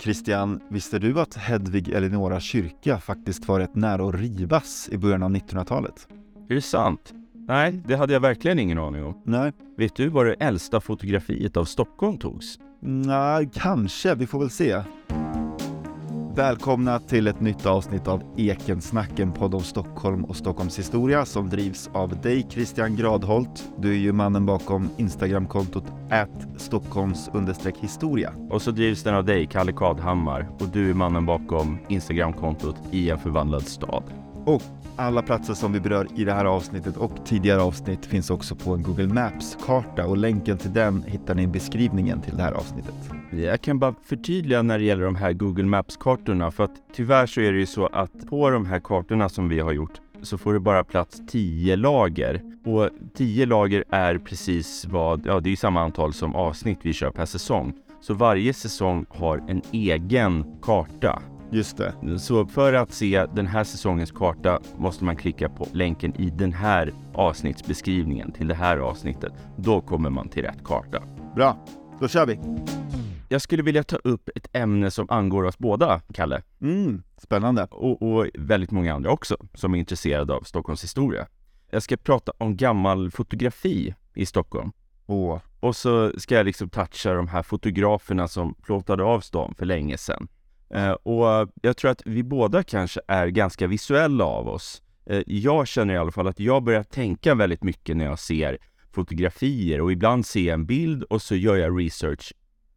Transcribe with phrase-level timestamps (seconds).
[0.00, 5.22] Christian, visste du att Hedvig Eleonora kyrka faktiskt var rätt nära att rivas i början
[5.22, 6.08] av 1900-talet?
[6.48, 7.14] Är det sant?
[7.48, 9.22] Nej, det hade jag verkligen ingen aning om.
[9.24, 9.52] Nej.
[9.76, 12.58] Vet du var det äldsta fotografiet av Stockholm togs?
[12.80, 14.14] Nej, kanske.
[14.14, 14.82] Vi får väl se.
[16.34, 21.48] Välkomna till ett nytt avsnitt av Ekensnack, en podd om Stockholm och Stockholms historia som
[21.48, 23.68] drivs av dig Christian Gradholt.
[23.78, 25.84] Du är ju mannen bakom Instagramkontot
[26.56, 27.30] Stockholms
[27.80, 28.32] historia.
[28.50, 33.10] Och så drivs den av dig, Kalle Kadhammar, och du är mannen bakom Instagramkontot I
[33.10, 34.02] en förvandlad stad.
[34.46, 34.62] Och
[34.96, 38.74] alla platser som vi berör i det här avsnittet och tidigare avsnitt finns också på
[38.74, 43.19] en Google Maps-karta och länken till den hittar ni i beskrivningen till det här avsnittet.
[43.30, 47.40] Jag kan bara förtydliga när det gäller de här Google Maps-kartorna för att tyvärr så
[47.40, 50.52] är det ju så att på de här kartorna som vi har gjort så får
[50.54, 52.42] det bara plats 10 lager.
[52.64, 57.10] Och 10 lager är precis vad, ja det är samma antal som avsnitt vi kör
[57.10, 57.74] per säsong.
[58.00, 61.22] Så varje säsong har en egen karta.
[61.52, 62.18] Just det.
[62.18, 66.52] Så för att se den här säsongens karta måste man klicka på länken i den
[66.52, 69.32] här avsnittsbeskrivningen till det här avsnittet.
[69.56, 71.02] Då kommer man till rätt karta.
[71.34, 71.66] Bra,
[72.00, 72.38] då kör vi!
[73.32, 76.42] Jag skulle vilja ta upp ett ämne som angår oss båda, Kalle.
[76.60, 77.64] Mm, spännande.
[77.70, 81.26] Och, och väldigt många andra också som är intresserade av Stockholms historia.
[81.70, 84.72] Jag ska prata om gammal fotografi i Stockholm.
[85.06, 85.40] Åh.
[85.60, 89.98] Och så ska jag liksom toucha de här fotograferna som plåtade av stan för länge
[89.98, 90.28] sedan.
[90.74, 94.82] Eh, och jag tror att vi båda kanske är ganska visuella av oss.
[95.06, 98.58] Eh, jag känner i alla fall att jag börjar tänka väldigt mycket när jag ser
[98.92, 102.32] fotografier och ibland ser jag en bild och så gör jag research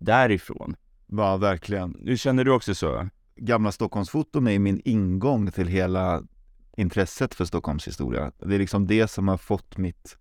[0.06, 0.76] därifrån.
[1.08, 1.98] Ja, verkligen.
[2.00, 3.09] Nu känner du också så?
[3.36, 6.23] Gamla Stockholmsfoton är min ingång till hela
[6.78, 8.32] intresset för Stockholms historia.
[8.40, 10.18] Det är liksom det som har fått mitt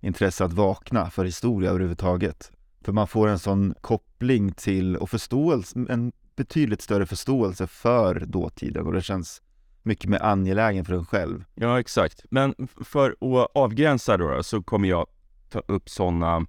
[0.00, 2.52] intresse att vakna för historia överhuvudtaget.
[2.80, 8.86] För man får en sån koppling till och förståelse, en betydligt större förståelse för dåtiden
[8.86, 9.42] och det känns
[9.82, 11.44] mycket mer angelägen för en själv.
[11.54, 12.24] Ja, exakt.
[12.30, 15.06] Men för att avgränsa då, så kommer jag
[15.50, 16.46] ta upp sådana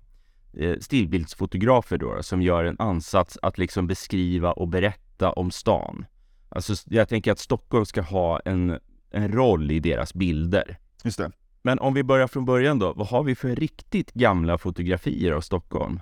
[0.80, 6.06] stillbildsfotografer då som gör en ansats att liksom beskriva och berätta om stan.
[6.50, 8.80] Alltså, jag tänker att Stockholm ska ha en,
[9.12, 10.78] en roll i deras bilder.
[11.03, 11.31] Just det.
[11.62, 15.42] Men om vi börjar från början då, vad har vi för riktigt gamla fotografier av
[15.42, 16.00] Stockholm?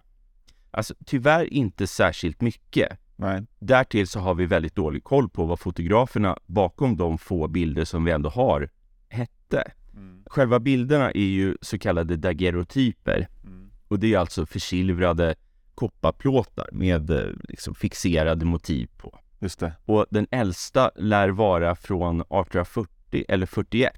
[0.72, 2.97] Alltså tyvärr inte särskilt mycket.
[3.16, 3.45] Nej.
[3.59, 8.03] Därtill så har vi väldigt dålig koll på vad fotograferna bakom de få bilder som
[8.03, 8.69] vi ändå har
[9.09, 9.72] hette.
[9.94, 10.23] Mm.
[10.25, 13.70] Själva bilderna är ju så kallade daguerreotyper mm.
[13.91, 15.35] Och det är alltså försilvrade
[15.75, 19.19] kopparplåtar med eh, liksom fixerade motiv på.
[19.40, 19.74] Just det.
[19.85, 23.94] Och den äldsta lär vara från 1840 eller 41.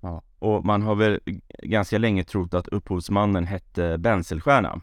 [0.00, 0.22] Ja.
[0.38, 1.20] Och man har väl
[1.62, 4.80] ganska länge trott att upphovsmannen hette Benselstjärna.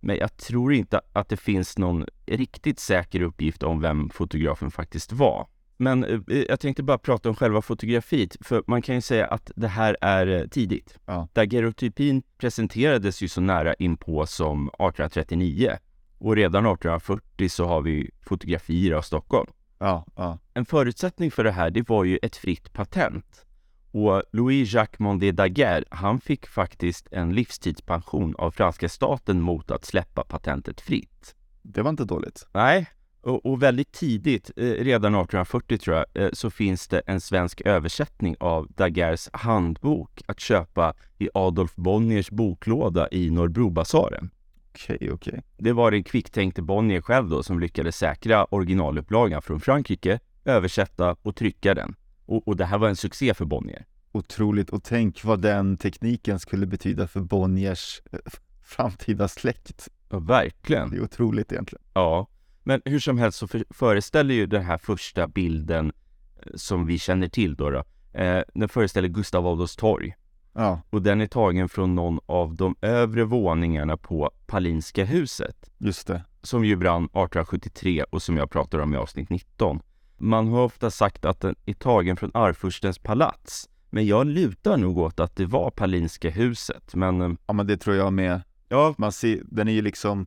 [0.00, 5.12] Men jag tror inte att det finns någon riktigt säker uppgift om vem fotografen faktiskt
[5.12, 5.46] var.
[5.80, 9.50] Men eh, jag tänkte bara prata om själva fotografiet, för man kan ju säga att
[9.56, 10.98] det här är eh, tidigt.
[11.06, 11.28] Ja.
[11.32, 15.78] Daguerreotypin presenterades ju så nära inpå som 1839
[16.18, 19.50] och redan 1840 så har vi fotografier av Stockholm.
[19.78, 20.38] Ja, ja.
[20.54, 23.44] En förutsättning för det här, det var ju ett fritt patent.
[23.90, 30.24] Och Louis-Jacques Mondé Daguerre, han fick faktiskt en livstidspension av franska staten mot att släppa
[30.24, 31.34] patentet fritt.
[31.62, 32.46] Det var inte dåligt.
[32.52, 32.86] Nej,
[33.28, 37.60] och, och väldigt tidigt, eh, redan 1840 tror jag, eh, så finns det en svensk
[37.60, 44.30] översättning av Daguerres handbok att köpa i Adolf Bonniers boklåda i Norrbrobasaren.
[44.70, 45.32] Okej, okay, okej.
[45.32, 45.42] Okay.
[45.56, 51.36] Det var den kvicktänkte Bonnier själv då som lyckades säkra originalupplagan från Frankrike, översätta och
[51.36, 51.94] trycka den.
[52.26, 53.86] Och, och det här var en succé för Bonnier.
[54.12, 54.70] Otroligt.
[54.70, 58.18] Och tänk vad den tekniken skulle betyda för Bonniers eh,
[58.62, 59.88] framtida släkt.
[60.10, 60.90] Ja, verkligen.
[60.90, 61.82] Det är otroligt egentligen.
[61.94, 62.26] Ja.
[62.68, 65.92] Men hur som helst så för, föreställer ju den här första bilden
[66.36, 67.84] eh, som vi känner till då, då
[68.20, 70.14] eh, den föreställer Gustav Adolfs torg.
[70.52, 70.80] Ja.
[70.90, 75.70] Och den är tagen från någon av de övre våningarna på Palinska huset.
[75.78, 76.22] Just det.
[76.42, 79.80] Som ju brann 1873 och som jag pratar om i avsnitt 19.
[80.18, 83.68] Man har ofta sagt att den är tagen från Arvfurstens palats.
[83.90, 87.20] Men jag lutar nog åt att det var Palinska huset, men...
[87.20, 88.42] Eh, ja, men det tror jag med.
[88.68, 88.94] Ja.
[88.98, 90.26] Man ser, den är ju liksom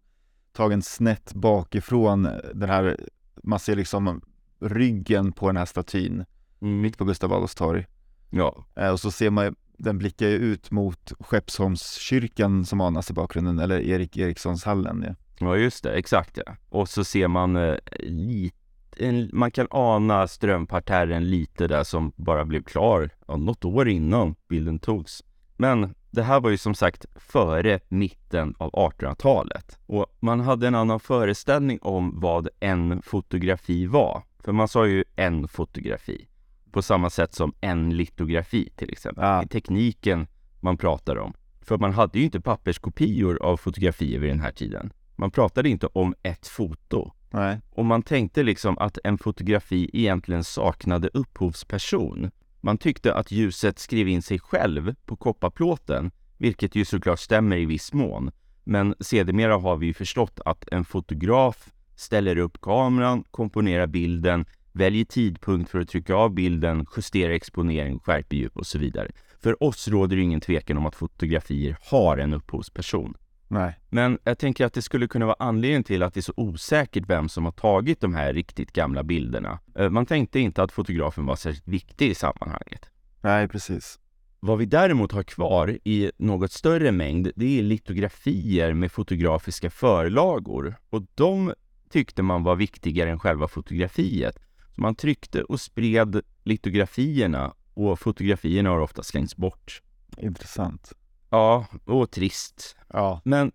[0.54, 2.98] tagen snett bakifrån den här,
[3.44, 4.22] man ser liksom
[4.60, 6.26] ryggen på den här statyn
[6.62, 6.82] mm.
[6.82, 7.86] mitt på Gustav Adolfs torg.
[8.30, 8.66] Ja.
[8.76, 13.60] Eh, och så ser man den blickar ju ut mot Skeppsholmskyrkan som anas i bakgrunden,
[13.60, 15.06] eller Erik Erikssonshallen.
[15.08, 15.16] Ja.
[15.40, 16.56] ja, just det, exakt ja.
[16.70, 18.58] Och så ser man eh, lite
[18.98, 24.36] en, man kan ana strömparterren lite där som bara blev klar ja, något år innan
[24.48, 25.24] bilden togs.
[25.58, 30.76] Men det här var ju som sagt före mitten av 1800-talet och man hade en
[30.76, 34.24] annan föreställning om vad en fotografi var.
[34.40, 36.28] För man sa ju en fotografi
[36.72, 39.24] på samma sätt som en litografi till exempel.
[39.24, 39.42] Ja.
[39.42, 40.28] Är tekniken
[40.60, 41.34] man pratar om.
[41.62, 44.94] För man hade ju inte papperskopior av fotografier vid den här tiden.
[45.16, 47.12] Man pratade inte om ett foto.
[47.30, 47.60] Nej.
[47.70, 52.32] Och man tänkte liksom att en fotografi egentligen saknade upphovsperson.
[52.62, 57.66] Man tyckte att ljuset skrev in sig själv på kopparplåten, vilket ju såklart stämmer i
[57.66, 58.32] viss mån.
[58.64, 65.06] Men sedermera har vi ju förstått att en fotograf ställer upp kameran, komponerar bilden, väljer
[65.06, 69.12] tidpunkt för att trycka av bilden, justerar exponering, skärper djup och så vidare.
[69.40, 73.14] För oss råder det ingen tvekan om att fotografier har en upphovsperson.
[73.52, 73.80] Nej.
[73.90, 77.04] Men jag tänker att det skulle kunna vara anledningen till att det är så osäkert
[77.08, 79.60] vem som har tagit de här riktigt gamla bilderna.
[79.76, 82.90] Eh, Man tänkte inte att fotografen var särskilt viktig i sammanhanget.
[83.22, 84.00] Nej, precis.
[84.40, 90.76] Vad vi däremot har kvar i något större mängd, det är litografier med fotografiska förlagor.
[90.90, 91.54] Och de
[91.90, 94.36] tyckte man var viktigare än själva fotografiet.
[94.76, 99.82] Så man tryckte och spred litografierna och fotografierna har ofta slängts bort.
[100.18, 100.94] Intressant.
[101.34, 102.78] Ja, och trist.
[102.88, 103.22] Ja.
[103.24, 103.52] Men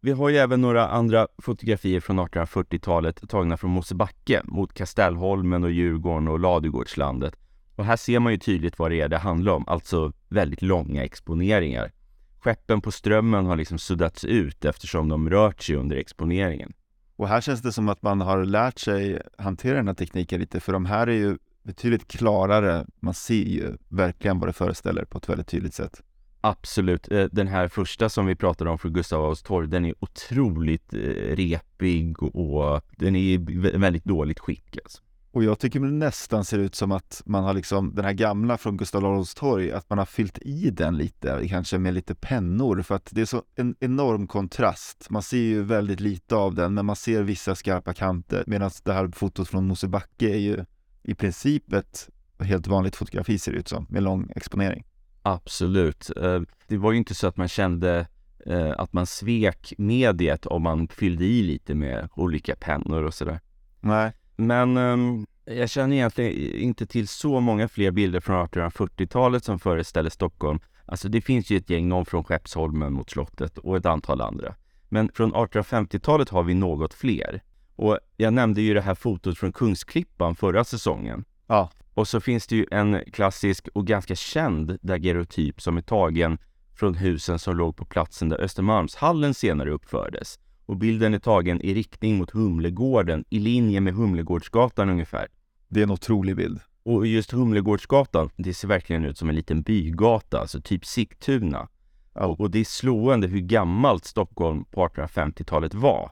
[0.00, 5.70] vi har ju även några andra fotografier från 1840-talet tagna från Mosebacke mot Kastellholmen och
[5.70, 7.36] Djurgården och Ladugårdslandet.
[7.76, 11.04] Och här ser man ju tydligt vad det är det handlar om, alltså väldigt långa
[11.04, 11.92] exponeringar.
[12.40, 16.72] Skeppen på strömmen har liksom suddats ut eftersom de rört sig under exponeringen.
[17.16, 20.60] Och här känns det som att man har lärt sig hantera den här tekniken lite,
[20.60, 22.86] för de här är ju betydligt klarare.
[23.00, 26.02] Man ser ju verkligen vad det föreställer på ett väldigt tydligt sätt.
[26.40, 27.12] Absolut.
[27.12, 30.94] Eh, den här första som vi pratade om från Gustav Adolfs torg, den är otroligt
[30.94, 30.98] eh,
[31.36, 33.36] repig och den är i
[33.76, 34.78] väldigt dåligt skick.
[34.84, 35.02] Alltså.
[35.32, 38.58] Och jag tycker det nästan ser ut som att man har liksom, den här gamla
[38.58, 42.82] från Gustav Adolfs torg, att man har fyllt i den lite, kanske med lite pennor,
[42.82, 45.10] för att det är så en enorm kontrast.
[45.10, 48.92] Man ser ju väldigt lite av den, men man ser vissa skarpa kanter, medan det
[48.92, 50.64] här fotot från Mosebacke är ju
[51.02, 52.08] i princip ett
[52.40, 54.84] helt vanligt fotografi ser det ut som, med lång exponering.
[55.22, 56.10] Absolut.
[56.16, 58.06] Eh, Det var ju inte så att man kände
[58.46, 63.40] eh, att man svek mediet om man fyllde i lite med olika pennor och sådär.
[63.80, 64.12] Nej.
[64.36, 70.10] Men ehm, jag känner egentligen inte till så många fler bilder från 1840-talet som föreställer
[70.10, 70.60] Stockholm.
[70.86, 74.54] Alltså det finns ju ett gäng, någon från Skeppsholmen mot slottet och ett antal andra.
[74.88, 77.42] Men från 1850-talet har vi något fler.
[77.76, 81.24] Och jag nämnde ju det här fotot från Kungsklippan förra säsongen.
[81.46, 81.70] Ja.
[82.00, 86.38] Och så finns det ju en klassisk och ganska känd daguerreotyp som är tagen
[86.74, 90.38] från husen som låg på platsen där Östermalmshallen senare uppfördes.
[90.66, 95.28] Och bilden är tagen i riktning mot Humlegården, i linje med Humlegårdsgatan ungefär.
[95.68, 96.60] Det är en otrolig bild.
[96.82, 101.68] Och just Humlegårdsgatan, det ser verkligen ut som en liten bygata, alltså typ Sigtuna.
[102.14, 102.26] Ja.
[102.26, 106.10] Och, det är slående hur gammalt Stockholm på 1850-talet var.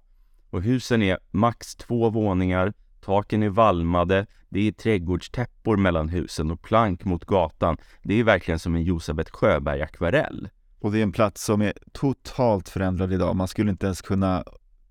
[0.51, 6.63] Och husen är max två våningar, taken är valmade, det är trädgårdstäppor mellan husen och
[6.63, 7.77] plank mot gatan.
[8.03, 10.49] Det är verkligen som en Josefet Sjöberg-akvarell.
[10.81, 13.37] Och det är en plats som är totalt förändrad idag.
[13.37, 14.45] Man skulle inte ens kunna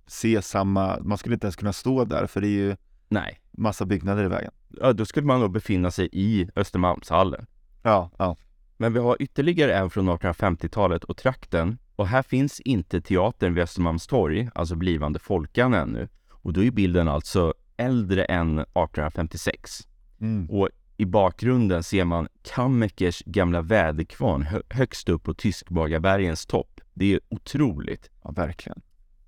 [0.07, 2.75] se samma, man skulle inte ens kunna stå där, för det är ju
[3.09, 4.51] Nej, massa byggnader i vägen.
[4.69, 7.45] ja, då skulle man nog befinna sig i Östermalmshallen.
[7.83, 8.37] Ja, ja.
[8.77, 11.77] Men vi har ytterligare en från 1850-talet och trakten.
[11.95, 16.07] Och här finns inte teatern vid Östermalmstorg, alltså blivande Folkan ännu.
[16.29, 19.87] Och då är bilden alltså äldre än 1856.
[20.21, 20.49] Mm.
[20.49, 26.81] Och i bakgrunden ser man Kammeckers gamla väderkvarn hö- högst upp på Tyskbagabergens topp.
[26.93, 28.09] Det är otroligt.
[28.23, 28.81] ja verkligen.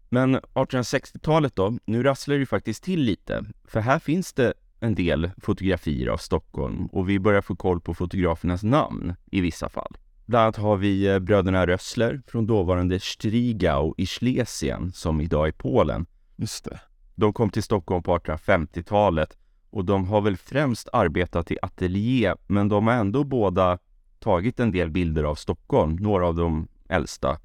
[0.09, 3.45] Men 1860-talet då, nu rasslar det ju faktiskt till lite.
[3.63, 7.93] För här finns det en del fotografier av Stockholm och vi börjar få koll på
[7.93, 9.97] fotografernas namn i vissa fall.
[10.25, 15.51] Bland annat har vi eh, bröderna Rössler från dåvarande Strigau i Schlesien som idag är
[15.51, 16.05] Polen.
[16.35, 16.79] Just det.
[17.19, 19.37] De kom till Stockholm på 1850-talet
[19.69, 23.79] och de har väl främst arbetat i ateljé men de har ändå båda
[24.19, 27.39] tagit en del bilder av Stockholm, några av de äldsta.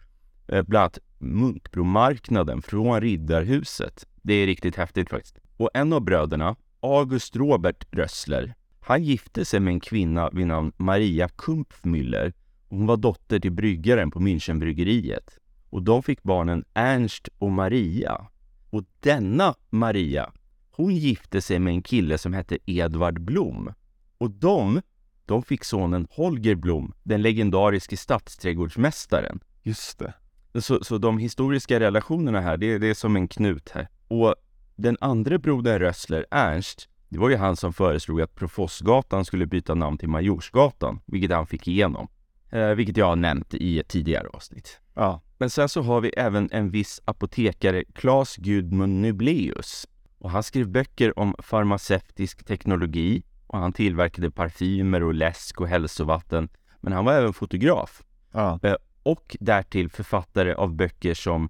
[0.48, 4.06] Eh, bland annat Munkbromarknaden från Riddarhuset.
[4.22, 5.38] Det är riktigt häftigt faktiskt.
[5.56, 10.72] Och en av bröderna, August Robert Rössler, han gifte sig med en kvinna vid namn
[10.76, 12.32] Maria Kumpfmüller.
[12.68, 15.38] Hon var dotter till bryggaren på Münchenbryggeriet.
[15.70, 18.26] Och de fick barnen Ernst och Maria.
[18.74, 20.32] Och denna Maria,
[20.70, 23.72] hon gifte sig med en kille som hette Edvard Blom.
[24.18, 24.80] Och de,
[25.26, 29.40] de fick sonen Holger Blom, den legendariske stadsträdgårdsmästaren.
[29.62, 30.14] Just det.
[30.60, 33.88] Så, så de historiska relationerna här, det, det är som en knut här.
[34.08, 34.34] Och
[34.76, 39.74] den andra brodern Rössler, Ernst, det var ju han som föreslog att Profossgatan skulle byta
[39.74, 42.08] namn till Majorsgatan, vilket han fick igenom.
[42.50, 44.80] eh, vilket jag har nämnt i ett tidigare avsnitt.
[44.94, 45.20] Ja.
[45.38, 49.86] Men sen så har vi även en viss apotekare, Claes Gudmund Nubleus.
[50.18, 56.48] Och han skrev böcker om farmaceutisk teknologi och han tillverkade parfymer och läsk och hälsovatten.
[56.80, 58.58] Men han var även fotograf Ja.
[59.02, 61.48] och därtill författare av böcker som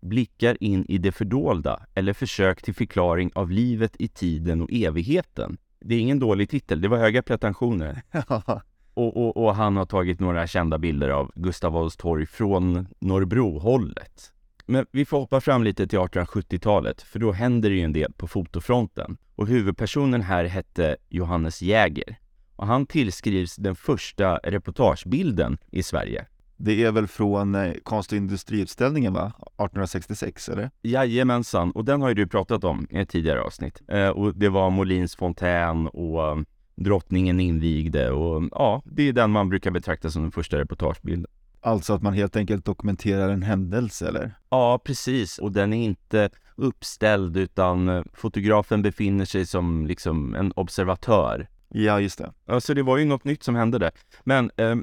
[0.00, 5.58] Blickar in i det fördolda eller Försök till förklaring av livet i tiden och evigheten.
[5.80, 8.02] Det är ingen dålig titel, det var höga pretensioner.
[8.94, 14.32] Och, och, och han har tagit några kända bilder av Gustav Adolfs torg från Norrbro-hållet.
[14.66, 18.12] Men vi får hoppa fram lite till 1870-talet, för då händer det ju en del
[18.12, 19.16] på fotofronten.
[19.34, 22.18] Och huvudpersonen här hette Johannes Jäger.
[22.56, 26.26] Och han tillskrivs den första reportagebilden i Sverige.
[26.56, 29.26] Det är väl från eh, konst och industriutställningen va?
[29.26, 30.70] 1866 eller?
[30.82, 33.82] Jajamensan, och den har ju du pratat om i ett tidigare avsnitt.
[33.88, 39.48] Eh, och det var Molins fontän och drottningen invigde och ja, det är den man
[39.48, 41.26] brukar betrakta som den första reportagebilden.
[41.60, 44.34] Alltså att man helt enkelt dokumenterar en händelse eller?
[44.48, 45.38] Ja, precis.
[45.38, 51.48] Och den är inte uppställd utan eh, fotografen befinner sig som liksom en observatör.
[51.68, 52.32] Ja, just det.
[52.46, 53.90] Alltså det var ju något nytt som hände där.
[54.24, 54.76] Men eh,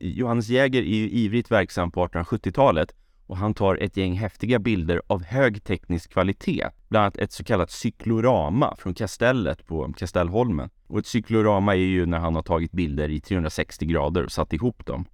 [0.00, 2.94] Johannes Jäger är ju ivrigt verksam på 1870-talet
[3.26, 6.66] och han tar ett gäng häftiga bilder av hög teknisk kvalitet.
[6.88, 10.70] Bland annat ett så kallat cyklorama från kastellet på Kastellholmen.
[10.86, 14.52] Och ett cyklorama är ju när han har tagit bilder i 360 grader och satt
[14.52, 15.04] ihop dem.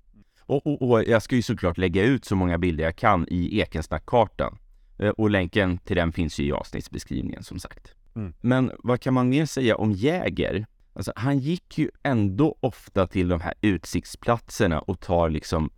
[0.41, 3.61] Och, och, och jag ska ju såklart lägga ut så många bilder jag kan i
[3.61, 4.59] Ekensnackkartan.
[4.99, 7.95] Eh, Och länken till den finns ju i avsnittsbeskrivningen som sagt.
[8.17, 8.35] Mm.
[8.41, 10.67] Men vad kan man mer säga om Jäger?
[10.95, 15.71] Alltså, han gick ju ändå ofta till de här utsiktsplatserna och tar liksom,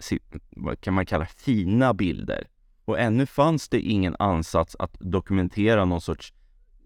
[0.50, 2.48] vad kan man kalla fina bilder.
[2.84, 6.32] Och ännu fanns det ingen ansats att dokumentera någon sorts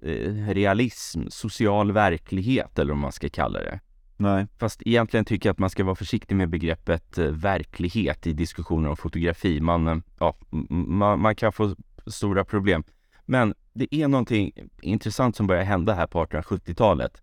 [0.02, 3.80] eh, realism, social verklighet eller vad man ska kalla det.
[4.16, 4.46] Nej.
[4.58, 8.88] Fast egentligen tycker jag att man ska vara försiktig med begreppet eh, verklighet i diskussioner
[8.88, 9.60] om fotografi.
[9.60, 10.36] Man, eh, ja,
[10.70, 11.74] man, man kan få
[12.06, 12.84] stora problem.
[13.26, 17.22] Men det är någonting intressant som börjar hända här på 1870-talet.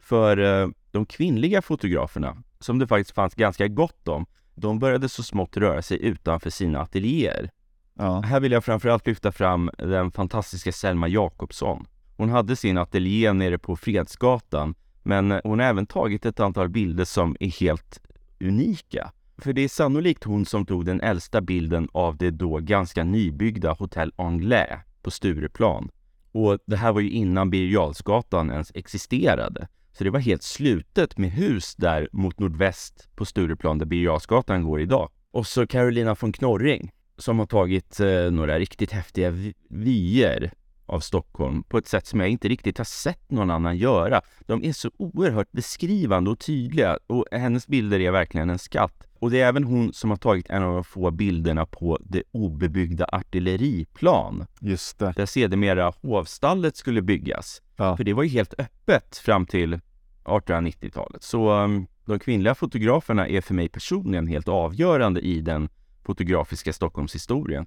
[0.00, 5.22] För eh, de kvinnliga fotograferna, som det faktiskt fanns ganska gott om, de började så
[5.22, 7.50] smått röra sig utanför sina ateljéer.
[7.94, 8.20] Ja.
[8.20, 11.86] Här vill jag framförallt lyfta fram den fantastiska Selma Jakobsson.
[12.16, 17.04] Hon hade sin ateljé nere på Fredsgatan, men hon har även tagit ett antal bilder
[17.04, 18.00] som är helt
[18.40, 19.12] unika.
[19.38, 23.72] För det är sannolikt hon som tog den äldsta bilden av det då ganska nybyggda
[23.72, 25.90] Hotell Anglais på Stureplan.
[26.32, 29.68] Och det här var ju innan Birger Jarlsgatan ens existerade.
[29.92, 34.62] Så det var helt slutet med hus där mot nordväst på Stureplan där Birger Jarlsgatan
[34.62, 35.10] går idag.
[35.30, 39.30] Och så Carolina von Knorring som har tagit eh, några riktigt häftiga
[39.70, 40.52] vyer
[40.90, 44.20] av Stockholm på ett sätt som jag inte riktigt har sett någon annan göra.
[44.46, 49.06] De är så oerhört beskrivande och tydliga och hennes bilder är verkligen en skatt.
[49.18, 52.22] Och det är även hon som har tagit en av de få bilderna på det
[52.30, 55.12] obebyggda artilleriplan Just det.
[55.16, 57.62] där sedermera hovstallet skulle byggas.
[57.76, 57.96] Ja.
[57.96, 59.80] För det var ju helt öppet fram till
[60.24, 61.22] 1890-talet.
[61.22, 65.68] Så um, de kvinnliga fotograferna är för mig personligen helt avgörande i den
[66.02, 67.66] fotografiska Stockholmshistorien.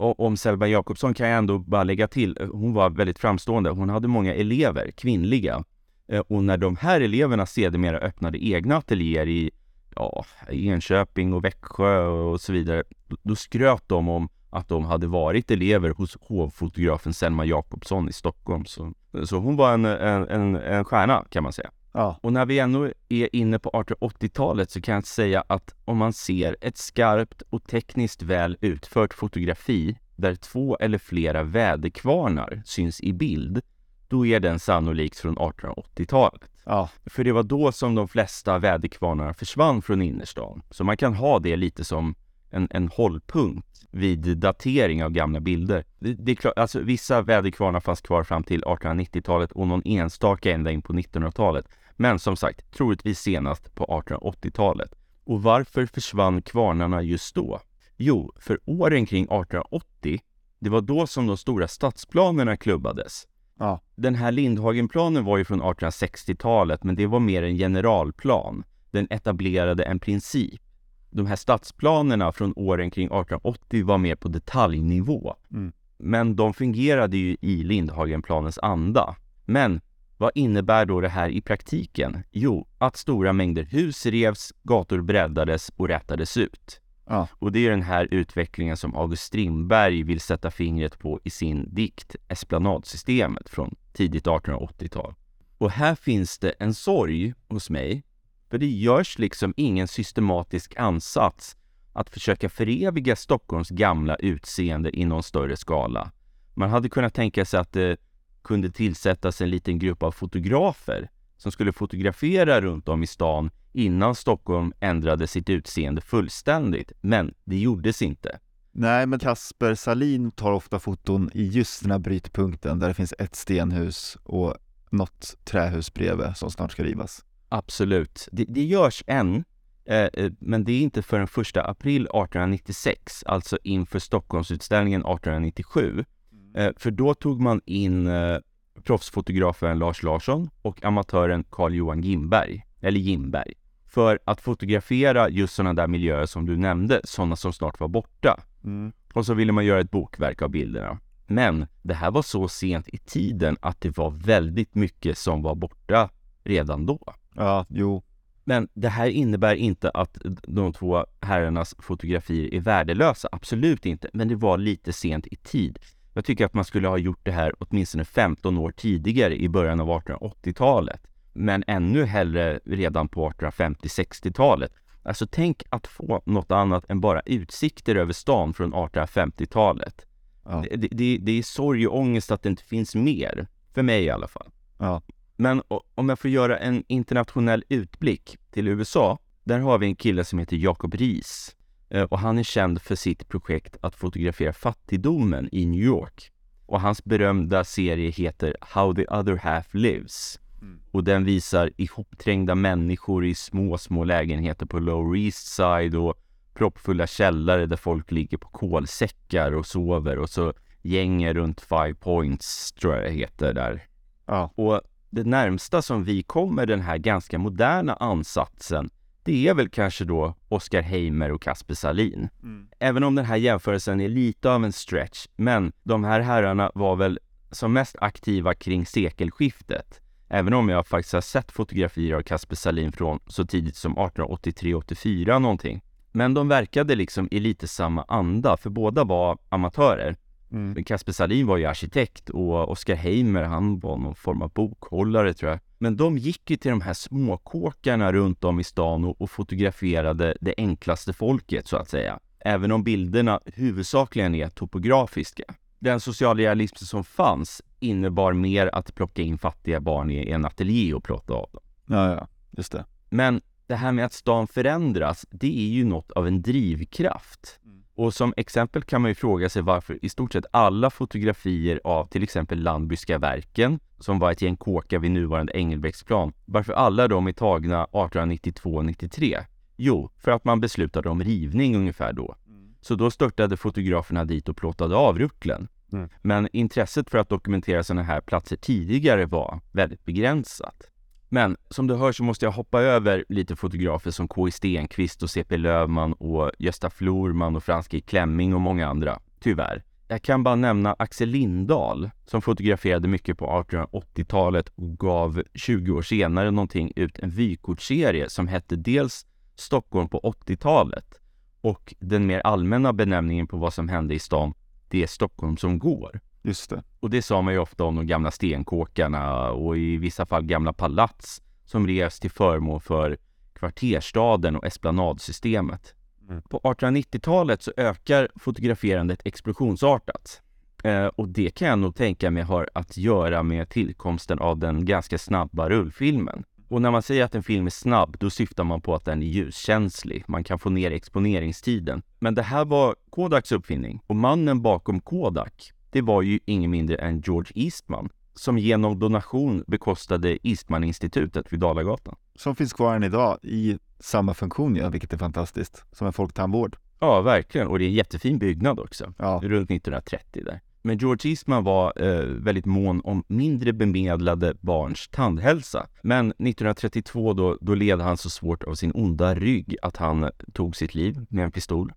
[0.00, 3.70] Och om Selma Jakobsson kan jag ändå bara lägga till, eh, hon var väldigt framstående.
[3.70, 5.64] Hon hade många elever, kvinnliga.
[6.08, 9.50] Eh, och när de här eleverna sedermera öppnade egna ateljéer i
[9.96, 15.06] ja, Enköping och Växjö och så vidare, då- då skröt de om att de hade
[15.06, 18.64] varit elever hos hovfotografen Selma Jakobsson i Stockholm.
[18.64, 18.92] Så,
[19.24, 21.70] så hon var en, en, en, en stjärna kan man säga.
[21.92, 22.18] Ja.
[22.22, 26.12] Och när vi ändå är inne på 1880-talet så kan jag säga att om man
[26.12, 33.12] ser ett skarpt och tekniskt väl utfört fotografi där två eller flera väderkvarnar syns i
[33.12, 33.60] bild,
[34.08, 36.50] då är den sannolikt från 1880-talet.
[36.64, 36.90] Ja.
[37.06, 40.62] För det var då som de flesta väderkvarnar försvann från innerstan.
[40.70, 42.14] Så man kan ha det lite som
[42.50, 45.84] en, en hållpunkt vid datering av gamla bilder.
[45.98, 50.52] Det, det är klart, alltså vissa väderkvarnar fanns kvar fram till 1890-talet och någon enstaka
[50.52, 51.68] ända in på 1900-talet.
[52.00, 54.94] Men som sagt, troligtvis senast på 1880-talet.
[55.24, 57.60] Och varför försvann kvarnarna just då?
[57.96, 60.20] Jo, för åren kring 1880,
[60.58, 63.26] det var då som de stora stadsplanerna klubbades.
[63.58, 63.80] Ja.
[63.96, 68.64] Den här Lindhagenplanen var ju från 1860-talet, men det var mer en generalplan.
[68.90, 70.62] Den etablerade en princip.
[71.10, 75.36] De här stadsplanerna från åren kring 1880 var mer på detaljnivå.
[75.50, 75.72] Mm.
[75.98, 79.16] Men de fungerade ju i Lindhagenplanens anda.
[79.44, 79.80] Men
[80.20, 82.22] vad innebär då det här i praktiken?
[82.30, 86.80] Jo, att stora mängder hus revs, gator breddades och rätades ut.
[87.06, 87.28] Ja.
[87.38, 91.74] Och det är den här utvecklingen som August Strindberg vill sätta fingret på i sin
[91.74, 95.14] dikt Esplanadsystemet från tidigt 1880-tal.
[95.58, 98.04] Och här finns det en sorg hos mig
[98.50, 101.56] För det görs liksom ingen systematisk ansats
[101.92, 106.12] att försöka föreviga Stockholms gamla utseende i någon större skala.
[106.54, 107.96] Man hade kunnat tänka sig att det
[108.42, 114.14] kunde tillsättas en liten grupp av fotografer som skulle fotografera runt om i stan innan
[114.14, 116.92] Stockholm ändrade sitt utseende fullständigt.
[117.00, 118.38] Men det gjordes inte.
[118.72, 123.14] Nej, men Kasper Salin tar ofta foton i just den här brytpunkten där det finns
[123.18, 124.54] ett stenhus och
[124.90, 127.24] något trähus bredvid som snart ska rivas.
[127.48, 128.28] Absolut.
[128.32, 129.44] Det, det görs än,
[129.84, 136.04] eh, eh men det är inte förrän 1 april 1896, alltså inför Stockholmsutställningen 1897.
[136.54, 138.38] Eh, för då tog man in eh,
[138.82, 143.52] proffsfotografen Lars Larsson och amatören Carl-Johan Gimberg, eller Gimberg,
[143.86, 148.40] för att fotografera just sådana där miljöer som du nämnde, sådana som snart var borta.
[148.64, 148.92] Mm.
[149.12, 150.98] Och så ville man göra ett bokverk av bilderna.
[151.26, 155.54] Men det här var så sent i tiden att det var väldigt mycket som var
[155.54, 156.10] borta
[156.44, 157.14] redan då.
[157.34, 158.02] Ja, jo.
[158.44, 164.10] Men det här innebär inte att de två herrarnas fotografier är värdelösa, absolut inte.
[164.12, 165.78] Men det var lite sent i tid.
[166.14, 169.80] Jag tycker att man skulle ha gjort det här åtminstone 15 år tidigare i början
[169.80, 171.00] av 1880-talet.
[171.32, 174.72] Men ännu hellre redan på 1850-60-talet.
[175.02, 180.06] Alltså tänk att få något annat än bara utsikter över stan från 1850-talet.
[180.44, 180.64] Ja.
[180.70, 183.48] Det, det, det, är sorg och ångest att det inte finns mer.
[183.74, 184.50] För mig i alla fall.
[184.78, 185.02] Ja.
[185.36, 185.62] Men
[185.94, 189.18] om jag får göra en internationell utblick till USA.
[189.44, 191.56] Där har vi en kille som heter Jacob Ries.
[191.90, 196.32] Eh, och han är känd för sitt projekt att fotografera fattigdomen i New York.
[196.66, 200.40] Och hans berömda serie heter How the other half lives.
[200.62, 200.80] Mm.
[200.90, 206.14] Och den visar ihopträngda människor i små, små lägenheter på Lower East Side och
[206.54, 212.72] proppfulla källare där folk ligger på kolsäckar och sover och så gänger runt Five Points,
[212.72, 213.82] tror jag det heter där.
[214.26, 214.52] Ja.
[214.54, 214.80] Och
[215.10, 218.90] det närmsta som vi kommer den här ganska moderna ansatsen
[219.30, 222.28] det är väl kanske då Oscar Heimer och Kasper Salin.
[222.42, 222.68] Mm.
[222.78, 226.96] Även om den här jämförelsen är lite av en stretch, men de här herrarna var
[226.96, 227.18] väl
[227.50, 230.00] som mest aktiva kring sekelskiftet.
[230.28, 235.38] Även om jag faktiskt har sett fotografier av Kasper Salin från så tidigt som 1883-84
[235.38, 235.82] någonting.
[236.12, 240.16] Men de verkade liksom i lite samma anda, för båda var amatörer.
[240.52, 240.84] Mm.
[240.84, 245.50] Kasper Salin var ju arkitekt och Oskar Heimer, han var någon form av bokhållare tror
[245.50, 245.60] jag.
[245.82, 250.36] Men de gick ju till de här småkåkarna runt om i stan och, och fotograferade
[250.40, 252.18] det enklaste folket så att säga.
[252.38, 255.44] Även om bilderna huvudsakligen är topografiska.
[255.78, 261.04] Den socialrealism som fanns innebar mer att plocka in fattiga barn i en ateljé och
[261.04, 261.62] plåta av dem.
[261.86, 262.84] Ja, ja, just det.
[263.10, 267.60] Men det här med att stan förändras, det är ju något av en drivkraft.
[267.64, 267.79] Mm.
[268.00, 272.06] Och som exempel kan man ju fråga sig varför i stort sett alla fotografier av
[272.06, 277.26] till exempel Landbyska verken, som var ett gäng kåkar vid nuvarande Engelbrektsplan, varför alla de
[277.26, 279.44] är tagna 1892-93?
[279.76, 282.34] Jo, för att man beslutade om rivning ungefär då.
[282.46, 282.74] Mm.
[282.80, 285.68] Så då störtade fotograferna dit och plåtade av rucklen.
[285.92, 286.08] Mm.
[286.22, 290.90] Men intresset för att dokumentera sådana här platser tidigare var väldigt begränsat.
[291.32, 294.50] Men som du hör så måste jag hoppa över lite fotografer som K.I.
[294.50, 295.56] Stenqvist och C.P.
[295.56, 298.00] Lövman och Gösta Florman och Frans G.
[298.00, 299.20] Klemming och många andra.
[299.40, 299.82] Tyvärr.
[300.08, 306.02] Jag kan bara nämna Axel Lindahl som fotograferade mycket på 1880-talet och gav 20 år
[306.02, 311.20] senare någonting ut en vykortsserie som hette dels Stockholm på 80-talet
[311.60, 314.54] och den mer allmänna benämningen på vad som hände i stan,
[314.88, 316.20] det är Stockholm som går.
[316.42, 316.82] Just det.
[317.00, 320.72] Och det sa man ju ofta om de gamla stenkåkarna och i vissa fall gamla
[320.72, 323.18] palats som revs till förmån för
[323.52, 325.94] kvarterstaden och esplanadsystemet.
[326.28, 326.42] Mm.
[326.42, 330.42] På 1890-talet så ökar fotograferandet explosionsartat.
[330.84, 334.84] Eh, och det kan jag nog tänka mig har att göra med tillkomsten av den
[334.84, 336.44] ganska snabba rullfilmen.
[336.68, 339.22] Och när man säger att en film är snabb, då syftar man på att den
[339.22, 340.24] är ljuskänslig.
[340.28, 342.02] Man kan få ner exponeringstiden.
[342.18, 346.96] Men det här var Kodaks uppfinning och mannen bakom Kodak, det var ju ingen mindre
[346.96, 352.16] än George Eastman som genom donation bekostade Eastman-institutet vid Dalagatan.
[352.34, 355.84] Som finns kvar än idag i samma funktion, ja, vilket är fantastiskt.
[355.92, 356.76] Som en folktandvård.
[356.98, 357.66] Ja, verkligen.
[357.66, 359.14] Och det är en jättefin byggnad också.
[359.18, 359.40] Ja.
[359.42, 360.60] Runt 1930 där.
[360.82, 365.86] Men George Eastman var eh, väldigt mån om mindre bemedlade barns tandhälsa.
[366.02, 370.76] Men 1932 då, då led han så svårt av sin onda rygg att han tog
[370.76, 371.92] sitt liv med en pistol.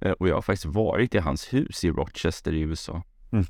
[0.00, 3.02] Eh, och jag har faktiskt varit i hans hus i Rochester i USA.
[3.32, 3.46] Mm.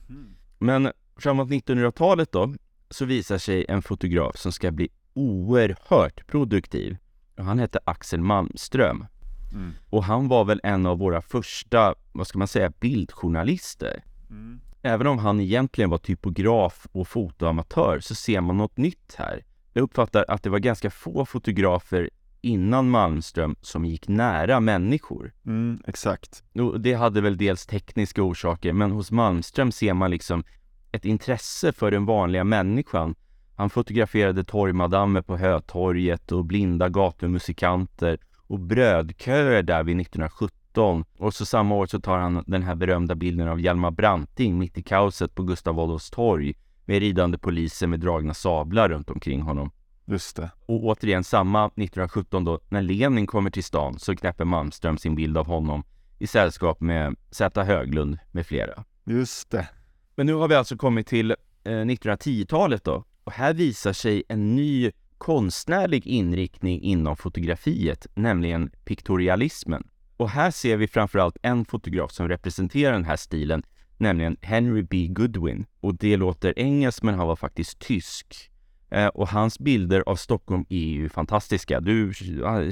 [0.59, 2.55] Men framåt 1900-talet då,
[2.91, 6.97] så visar sig en fotograf som ska bli oerhört produktiv.
[7.37, 9.07] Han hette Axel Malmström.
[9.53, 9.73] Mm.
[9.91, 14.05] Och han var väl en av våra första, vad ska man säga, bildjournalister.
[14.31, 14.61] Mm.
[14.83, 19.45] Även om han egentligen var typograf och fotoamatör så ser man något nytt här.
[19.73, 22.11] Jag uppfattar att det var ganska få fotografer
[22.47, 25.33] innan Malmström som gick nära människor.
[25.47, 26.45] Mm, exakt.
[26.55, 30.45] Och det hade väl dels tekniska orsaker, men hos Malmström ser man liksom
[30.93, 33.15] ett intresse för den vanliga människan.
[33.57, 41.05] Han fotograferade torgmadammer på Hötorget och blinda gatumusikanter och brödköer där vid 1917.
[41.19, 44.79] Och så samma år så tar han den här berömda bilden av Hjalmar Branting mitt
[44.79, 46.55] i kaoset på Gustav Adolfs torg
[46.85, 49.71] med ridande poliser med dragna sablar runt omkring honom.
[50.07, 50.51] Just det.
[50.67, 55.39] Och återigen samma 1917 då, när Lenin kommer till stan så knäpper Malmström sin bild
[55.39, 55.85] av honom
[56.19, 58.85] i sällskap med Z Höglund med flera.
[59.05, 59.69] Just det.
[60.15, 64.57] Men nu har vi alltså kommit till eh, 1910-talet då och här visar sig en
[64.57, 69.89] ny konstnärlig inriktning inom fotografiet, nämligen piktorialismen.
[70.17, 73.63] Och här ser vi framförallt en fotograf som representerar den här stilen,
[73.97, 75.07] nämligen Henry B.
[75.11, 75.67] Goodwin.
[75.81, 78.51] Och det låter engelskt, men han var faktiskt tysk.
[78.91, 81.81] Eh, och hans bilder av Stockholm är ju fantastiska.
[81.81, 82.13] Du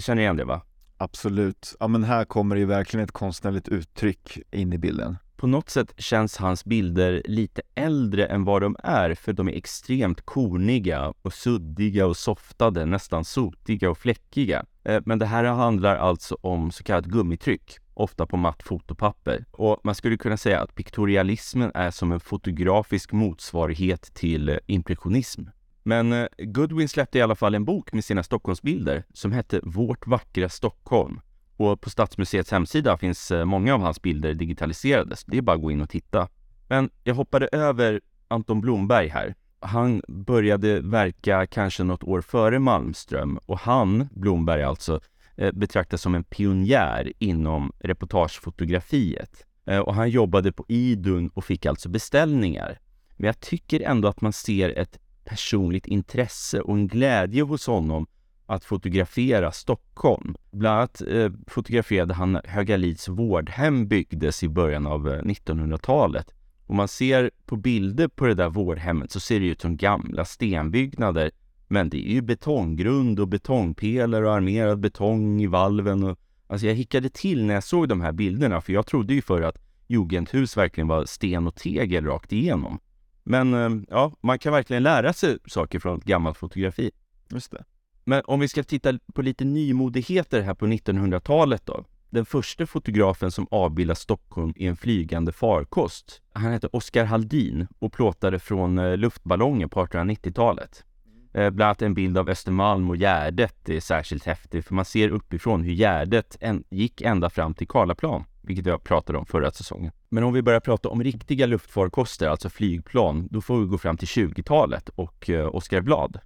[0.00, 0.62] känner igen det va?
[0.96, 1.77] Absolut.
[1.81, 5.16] Ja men här kommer ju verkligen ett konstnärligt uttryck in i bilden.
[5.37, 9.53] På något sätt känns hans bilder lite äldre än vad de är för de är
[9.53, 14.64] extremt korniga och suddiga och softade, nästan sotiga och fläckiga.
[14.85, 19.44] Eh, men det här handlar alltså om så kallat gummitryck, ofta på matt fotopapper.
[19.53, 25.42] Och man skulle kunna säga att piktorialismen är som en fotografisk motsvarighet till impressionism.
[25.87, 30.07] Men eh, Goodwin släppte i alla fall en bok med sina Stockholmsbilder som hette Vårt
[30.07, 31.20] vackra Stockholm.
[31.57, 35.57] Och på Stadsmuseets hemsida finns eh, många av hans bilder digitaliserade, så det är bara
[35.57, 36.29] att gå in och titta.
[36.68, 39.35] Men jag hoppade över Anton Blomberg här.
[39.61, 45.01] Han började verka kanske något år före Malmström och han, Blomberg alltså,
[45.37, 49.47] eh, betraktas som en pionjär inom reportagefotografiet.
[49.85, 52.79] Och han jobbade på Idun och fick alltså beställningar.
[53.16, 58.06] Men jag tycker ändå att man ser ett personligt intresse och en glädje hos honom
[58.46, 60.34] att fotografera Stockholm.
[60.50, 66.34] Bland annat eh, fotograferade han Högalids vårdhem byggdes i början av eh, 1900-talet.
[66.66, 70.24] Om man ser på bilder på det där vårdhemmet så ser det ut som gamla
[70.24, 71.30] stenbyggnader.
[71.68, 76.04] Men det är ju betonggrund och betongpelare och armerad betong i valven.
[76.04, 79.22] Och, alltså jag hickade till när jag såg de här bilderna för jag trodde ju
[79.22, 82.78] förr att jugendhus verkligen var sten och tegel rakt igenom.
[83.24, 86.90] Men eh, ja, man kan verkligen lära sig saker från gammalt fotografi.
[87.30, 87.64] Just det.
[88.04, 91.84] Men om vi ska titta på lite nymodigheter här på 1900-talet då.
[92.10, 97.92] Den första fotografen som avbildar Stockholm i en flygande farkost, han heter Oskar Haldin och
[97.92, 100.84] plåtade från eh, luftballonger på 1890-talet.
[101.32, 105.08] Eh, bland annat en bild av Östermalm och Gärdet är särskilt häftig för man ser
[105.08, 106.37] uppifrån hur Gärdet
[106.70, 109.92] gick ända fram till Karlaplan, vilket jag pratade om förra säsongen.
[110.09, 113.96] Men om vi börjar prata om riktiga luftfarkoster, alltså flygplan, då får vi gå fram
[113.96, 116.18] till 20-talet och eh, Oskar Blad.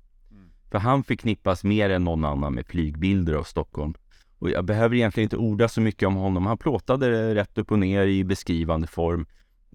[0.71, 3.95] För han förknippas mer än någon annan med flygbilder av Stockholm.
[4.39, 6.47] Och jag behöver egentligen inte orda så mycket om honom.
[6.47, 9.27] Han plåtade det rätt upp och ner i beskrivande form.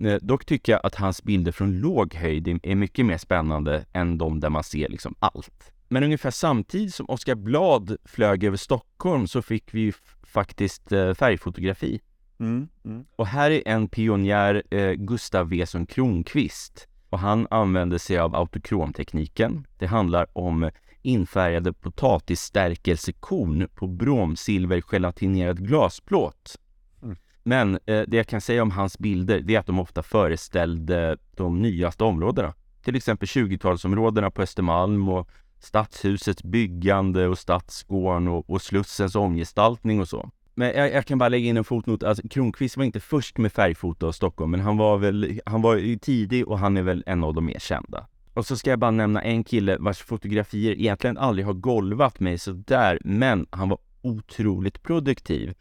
[0.02, 4.18] Eh, dock tycker jag att hans bilder från låg höjd är mycket mer spännande än
[4.18, 5.74] de där man ser liksom allt.
[5.88, 12.02] Men ungefär samtidigt som Oskar Blad flög över Stockholm så fick vi faktiskt eh, färgfotografi.
[12.40, 13.06] Mm, mm.
[13.16, 16.88] Och här är en pionjär, eh, Gustav Wesson Kronqvist.
[17.10, 19.68] Och han använde sig av autokromtekniken.
[19.78, 20.70] Det handlar om
[21.02, 26.56] infärgade potatisstärkelsekorn på bromsilvergelatinerad glasplåt.
[27.04, 27.18] Mm.
[27.44, 31.18] Men eh, det jag kan säga om hans bilder, det är att de ofta föreställde
[31.32, 32.54] de nyaste områdena.
[32.84, 40.10] Till exempel 20-talsområdena på Östermalm och stadshusets byggande och stadsgården och, och Slussens omgestaltning och
[40.10, 40.30] så.
[40.56, 43.52] Men jag, jag, kan bara lägga in en fotnot, alltså Kronqvist var inte först med
[43.52, 47.04] färgfoto av Stockholm, men han var väl, han var ju tidig och han är väl
[47.06, 48.08] en av de mer kända.
[48.34, 52.38] Och så ska jag bara nämna en kille vars fotografier egentligen aldrig har golvat mig
[52.38, 55.54] sådär, men han var otroligt produktiv.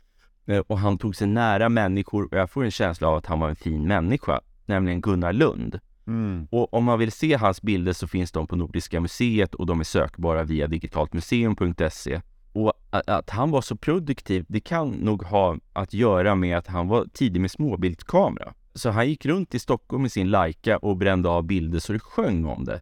[0.47, 3.41] Eh, och han tog sig nära människor och jag får en känsla av att han
[3.41, 5.81] var en fin människa, nämligen Gunnar Lund.
[6.07, 6.49] Mm.
[6.51, 9.81] Och om man vill se hans bilder så finns de på Nordiska museet och de
[9.81, 12.21] är sökbara via digitaltmuseum.se.
[12.53, 16.89] Och att, han var så produktiv, det kan nog ha att göra med att han
[16.89, 18.55] var tidig med småbildskamera.
[18.75, 21.99] Så han gick runt i Stockholm med sin Leica och brände av bilder så det
[21.99, 22.81] sjöng om det.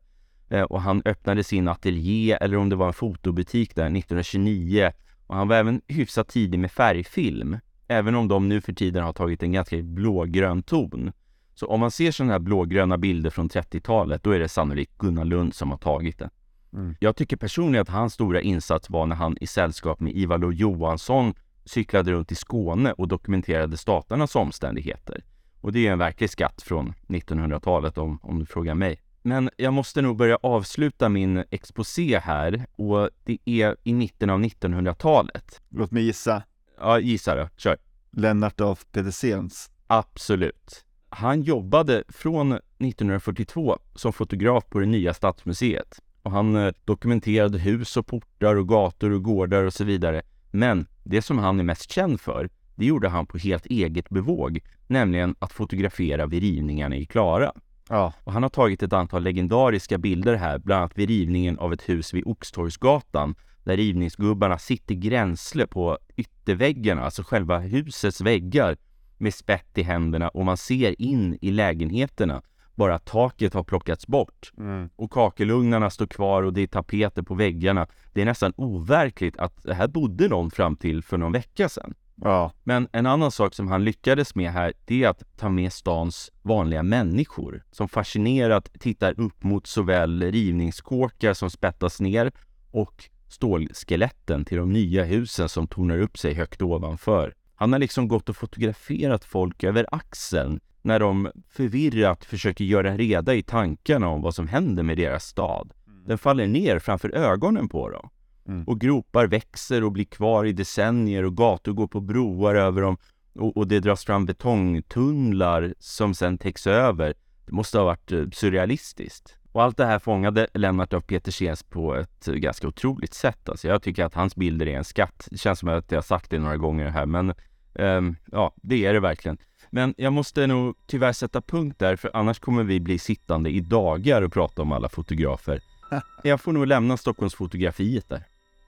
[0.48, 4.92] Eh, och han öppnade sin ateljé, eller om det var en fotobutik där, 1929.
[5.26, 9.12] Och han var även hyfsat tidig med färgfilm, även om de nu för tiden har
[9.12, 11.12] tagit en ganska blågrön ton.
[11.54, 15.24] Så om man ser sådana här blågröna bilder från 30-talet, då är det sannolikt Gunnar
[15.24, 16.30] Lund som har tagit det.
[16.72, 16.94] Mm.
[17.00, 20.52] Jag tycker personligen att hans stora insats var när han i sällskap med Ivar Lo
[20.52, 25.24] Johansson cyklade runt i Skåne och dokumenterade staternas omständigheter.
[25.60, 29.00] Och det är en verklig skatt från 1900-talet om, om du frågar mig.
[29.22, 34.40] Men jag måste nog börja avsluta min exposé här och det är i mitten av
[34.40, 35.60] 1900-talet.
[35.68, 36.42] Låt mig gissa.
[36.78, 37.48] Ja, gissa då.
[37.56, 37.76] Kör.
[38.10, 39.70] Lennart af Pedersens.
[39.86, 40.84] Absolut.
[41.08, 47.96] Han jobbade från 1942 som fotograf på det nya Stadsmuseet och han eh, dokumenterade hus
[47.96, 50.22] och portar och gator och gårdar och så vidare.
[50.50, 54.60] Men det som han är mest känd för, det gjorde han på helt eget bevåg,
[54.86, 57.52] nämligen att fotografera vid rivningarna i Klara.
[57.88, 58.12] Ja.
[58.24, 61.88] Och han har tagit ett antal legendariska bilder här, bland annat vid rivningen av ett
[61.88, 68.76] hus vid Oxtorgsgatan, där rivningsgubbarna sitter gränsle på ytterväggarna, alltså själva husets väggar,
[69.18, 72.42] med spett i händerna och man ser in i lägenheterna.
[72.80, 74.88] Bara taket har plockats bort Mm.
[74.96, 77.86] och kakelugnarna står kvar och det är tapeter på väggarna.
[78.12, 81.94] Det är nästan overkligt att det här bodde någon fram till för någon vecka sedan.
[82.14, 82.52] Ja.
[82.64, 86.30] Men en annan sak som han lyckades med här, det är att ta med stans
[86.42, 92.32] vanliga människor som fascinerat tittar upp mot såväl rivningskåkar som spettas ner
[92.70, 97.34] och stålskeletten till de nya husen som tornar upp sig högt ovanför.
[97.54, 103.34] Han har liksom gått och fotograferat folk över axeln när de förvirrat försöker göra reda
[103.34, 105.72] i tankarna om vad som händer med deras stad.
[106.06, 108.10] Den faller ner framför ögonen på dem.
[108.48, 108.64] Mm.
[108.64, 112.96] Och gropar växer och blir kvar i decennier och gator går på broar över dem
[113.34, 117.14] och, och det dras fram betongtunnlar som sen täcks över.
[117.46, 119.36] Det måste ha varit eh, surrealistiskt.
[119.52, 123.48] Och allt det här fångade Lennart av Petersens på ett eh, ganska otroligt sätt.
[123.48, 125.28] Alltså jag tycker att hans bilder är en skatt.
[125.30, 127.34] Det känns som att jag har sagt det några gånger här, men
[127.74, 129.38] ehm, ja, det är det verkligen.
[129.70, 133.60] Men jag måste nog tyvärr sätta punkt där, för annars kommer vi bli sittande i
[133.60, 135.60] dagar och prata om alla fotografer.
[136.22, 138.24] Jag får nog lämna Stockholmsfotografiet där.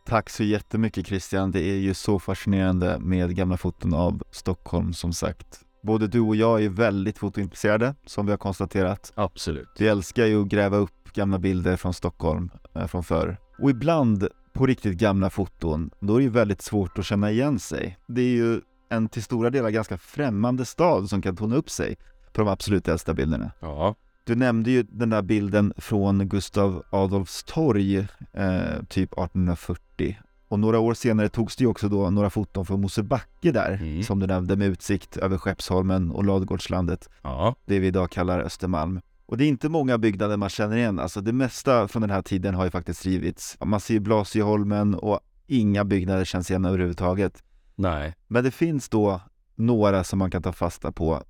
[0.07, 1.51] Tack så jättemycket Christian.
[1.51, 5.61] Det är ju så fascinerande med gamla foton av Stockholm som sagt.
[5.83, 9.12] Både du och jag är väldigt fotointresserade som vi har konstaterat.
[9.15, 9.69] Absolut.
[9.79, 13.37] Vi älskar ju att gräva upp gamla bilder från Stockholm eh, från förr.
[13.59, 17.59] Och ibland på riktigt gamla foton, då är det ju väldigt svårt att känna igen
[17.59, 17.99] sig.
[18.07, 18.61] Det är ju
[18.92, 21.96] en till stora delar ganska främmande stad som kan tona upp sig
[22.33, 23.50] på de absolut äldsta bilderna.
[23.61, 27.98] Ja, Du nämnde ju den där bilden från Gustav Adolfs torg,
[28.33, 30.18] eh, typ 1840.
[30.48, 34.02] Och några år senare togs det ju också då några foton från Mosebacke där, Mm.
[34.02, 39.00] som du nämnde, med utsikt över Skeppsholmen och Ladugårdslandet, ja, det vi idag kallar Östermalm.
[39.26, 42.22] Och det är inte många byggnader man känner igen, alltså det mesta från den här
[42.22, 43.57] tiden har ju faktiskt rivits.
[43.64, 47.42] Man ser Blasieholmen och inga byggnader känns igen överhuvudtaget.
[47.83, 49.21] Nej, Men det finns då
[49.55, 51.23] några som man kan ta fasta på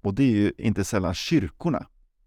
[0.00, 1.86] och det är ju inte sällan kyrkorna.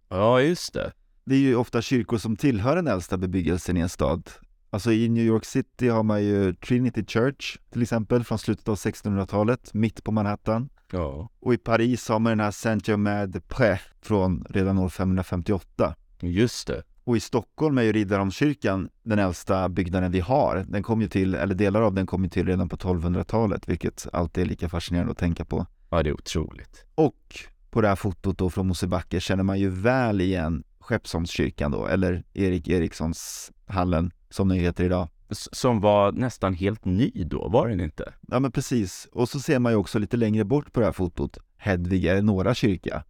[0.10, 0.92] ja just det.
[1.26, 4.30] Det är ju ofta kyrkor som tillhör den äldsta bebyggelsen i en stad.
[4.70, 8.76] Alltså i New York City har man ju Trinity Church till exempel från slutet av
[8.76, 10.70] 1600-talet, mitt på Manhattan.
[10.92, 15.96] Ja, Och i Paris har man den här Saint-Germain-des-Prés från redan år 558.
[16.22, 16.84] just det.
[17.08, 20.66] Och i Stockholm är ju Riddarholmskyrkan den äldsta byggnaden vi har.
[20.68, 24.08] Den kom ju till, eller delar av den kom ju till redan på 1200-talet, vilket
[24.14, 25.66] alltid är lika fascinerande att tänka på.
[25.90, 26.86] Ja, det är otroligt.
[26.96, 27.40] Och
[27.70, 32.24] på det här fotot då från Mosebacke känner man ju väl igen Skeppsholmskyrkan då, eller
[32.34, 35.08] Erik Erikssons hallen som den heter idag.
[35.30, 38.14] Som var nästan helt ny då, var den inte?
[38.28, 40.94] Ja men precis, och så ser man ju också lite längre bort på det här
[40.94, 43.04] fotot Hedvig Eleonora kyrka.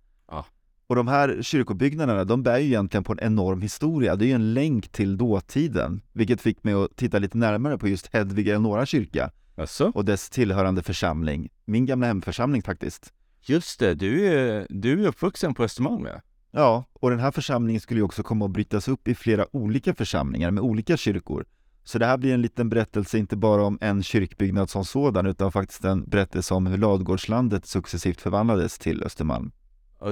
[0.87, 4.15] Och de här kyrkobyggnaderna, de bär ju egentligen på en enorm historia.
[4.15, 7.87] Det är ju en länk till dåtiden, vilket fick mig att titta lite närmare på
[7.87, 9.91] just Hedvig Eleonora kyrka Alltså?
[9.95, 11.49] och dess tillhörande församling.
[11.65, 13.13] Min gamla hemförsamling faktiskt.
[13.41, 16.21] Just det, du är, du är uppvuxen på Östermalm ja.
[16.51, 19.95] Ja, och den här församlingen skulle ju också komma att brytas upp i flera olika
[19.95, 21.45] församlingar med olika kyrkor.
[21.83, 25.51] Så det här blir en liten berättelse inte bara om en kyrkbyggnad som sådan utan
[25.51, 29.51] faktiskt en berättelse om hur Ladugårdslandet successivt förvandlades till Östermalm.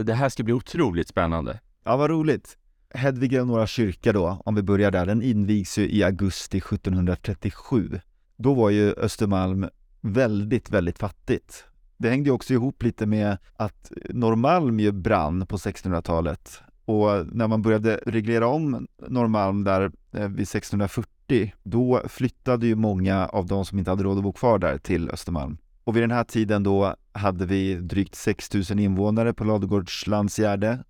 [0.06, 1.60] Det här ska bli otroligt spännande.
[1.84, 2.58] Ja, vad roligt!
[2.94, 8.00] Hedvig Eleonora kyrka då, om vi börjar där, den invigs ju i augusti 1737.
[8.38, 9.70] Då var ju Östermalm
[10.02, 11.66] väldigt, väldigt fattigt.
[11.98, 17.48] Det hängde ju också ihop lite med att Norrmalm ju brann på 1600-talet och när
[17.48, 23.66] man började reglera om Norrmalm där eh, vid 1640, då flyttade ju många av de
[23.66, 25.58] som inte hade råd att bo kvar där till Östermalm.
[25.86, 30.84] Och vid den här tiden då hade vi drygt 6 000 invånare på Ladugårdslandsgärde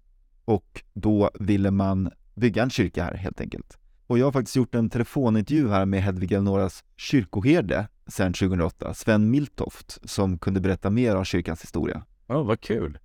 [0.46, 3.78] och då ville man bygga en kyrka här helt enkelt.
[4.08, 9.30] Och jag har faktiskt gjort en telefonintervju här med Hedvig Eleonoras kyrkoherde sedan 2008, Sven
[9.30, 12.06] Miltoft, som kunde berätta mer om kyrkans historia.
[12.28, 12.98] Ja, vad kul.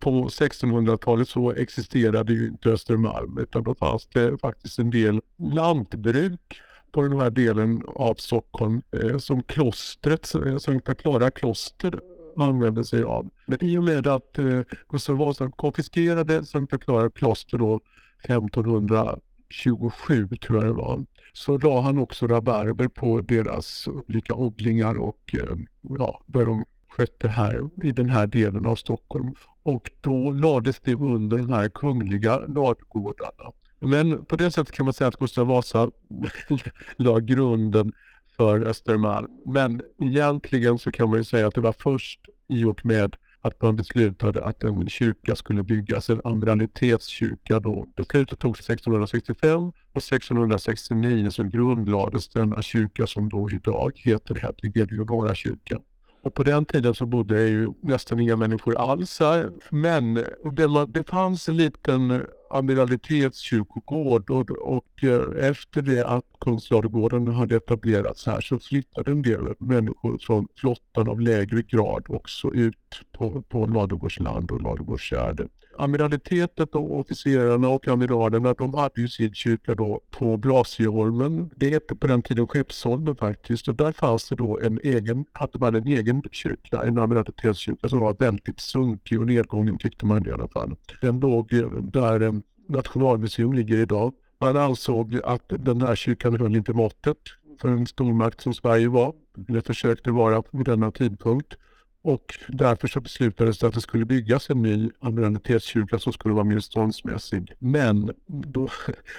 [0.00, 6.60] på 1600-talet så existerade ju inte Östermalm utan då fanns det faktiskt en del lantbruk
[6.96, 12.00] på den här delen av Stockholm eh, som klostret, eh, Sankta Klara kloster
[12.36, 13.30] använde sig av.
[13.46, 17.80] Men i och med att eh, Gustav Vasa konfiskerade Sankta Klara kloster då
[18.22, 25.34] 1527 tror jag det var, så la han också rabarber på deras olika odlingar och
[25.34, 25.56] eh,
[25.98, 29.34] ja, började de skötte här i den här delen av Stockholm.
[29.62, 33.52] Och då lades det under de här kungliga ladugårdarna.
[33.80, 35.90] Men på det sättet kan man säga att Gustav Vasa
[36.96, 37.92] la grunden
[38.36, 39.28] för Östermalm.
[39.46, 43.62] Men egentligen så kan man ju säga att det var först i och med att
[43.62, 47.86] man beslutade att en kyrka skulle byggas, en amiralitetskyrka då.
[47.96, 49.62] Beslutet togs 1665
[49.92, 55.80] och 1669 så grundlades denna kyrka som då idag heter Hedvig Eleonora-kyrkan.
[56.22, 59.50] Och på den tiden så bodde ju nästan inga människor alls här.
[59.70, 60.14] Men
[60.52, 68.26] det, det fanns en liten amiralitetskyrkogård och, och eh, efter det att Kungsladugården hade etablerats
[68.26, 73.66] här så flyttade en del människor från flottan av lägre grad också ut på, på
[73.66, 80.36] Ladugårdsland och Ladugårdsgärde amiralitetet och officerarna och amiralerna de hade ju sin kyrka då på
[80.36, 81.50] Blasieholmen.
[81.56, 85.58] Det hette på den tiden Skeppsholmen faktiskt och där fanns det då en egen, hade
[85.58, 90.30] man en egen kyrka, en amiralitetskyrka som var väldigt sunkig och nedgången tyckte man i
[90.30, 90.76] alla fall.
[91.00, 91.48] Den låg
[91.92, 92.32] där eh,
[92.68, 94.12] Nationalmuseum ligger idag.
[94.40, 97.18] Man ansåg att den här kyrkan höll inte måttet
[97.60, 99.12] för en stormakt som Sverige var,
[99.48, 101.56] eller försökte vara vid denna tidpunkt.
[102.06, 106.44] Och därför så beslutades det att det skulle byggas en ny amiralitetskyrka som skulle vara
[106.44, 107.52] mer ståndsmässig.
[107.58, 108.68] Men då,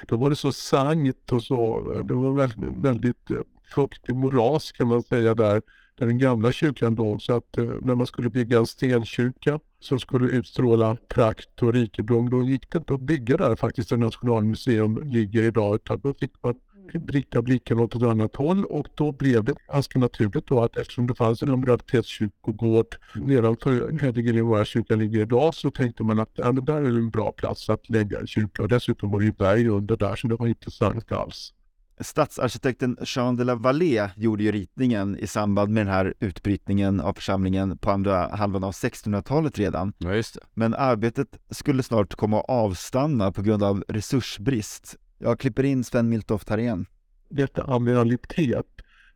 [0.08, 3.32] då var det så sangt och så, det var väldigt, eh, väldigt
[3.76, 5.62] fuktig moras kan man säga där,
[5.98, 7.22] där den gamla kyrkan låg.
[7.22, 12.30] Så att eh, när man skulle bygga en stenkyrka som skulle utstråla prakt och rikedom,
[12.30, 16.44] då gick det inte att bygga där faktiskt där Nationalmuseum ligger idag, utan då fick
[16.44, 16.56] man
[16.94, 21.08] rikta blicken åt ett annat håll och då blev det ganska naturligt då att eftersom
[21.08, 26.62] det fanns en universitetskyrkogård nedanför Hedinge kyrkan ligger idag så tänkte man att ja, det
[26.62, 29.68] där är en bra plats att lägga en kyrka och dessutom var det ju berg
[29.68, 31.54] under där så det var intressant alls.
[32.00, 37.14] Stadsarkitekten Jean de la Vallée gjorde ju ritningen i samband med den här utbrytningen av
[37.14, 39.94] församlingen på andra halvan av 1600-talet redan.
[39.98, 40.40] Ja, just det.
[40.54, 44.96] Men arbetet skulle snart komma att avstanna på grund av resursbrist.
[45.18, 46.86] Jag klipper in Sven Miltoft här igen.
[47.30, 48.66] Detta amiralitet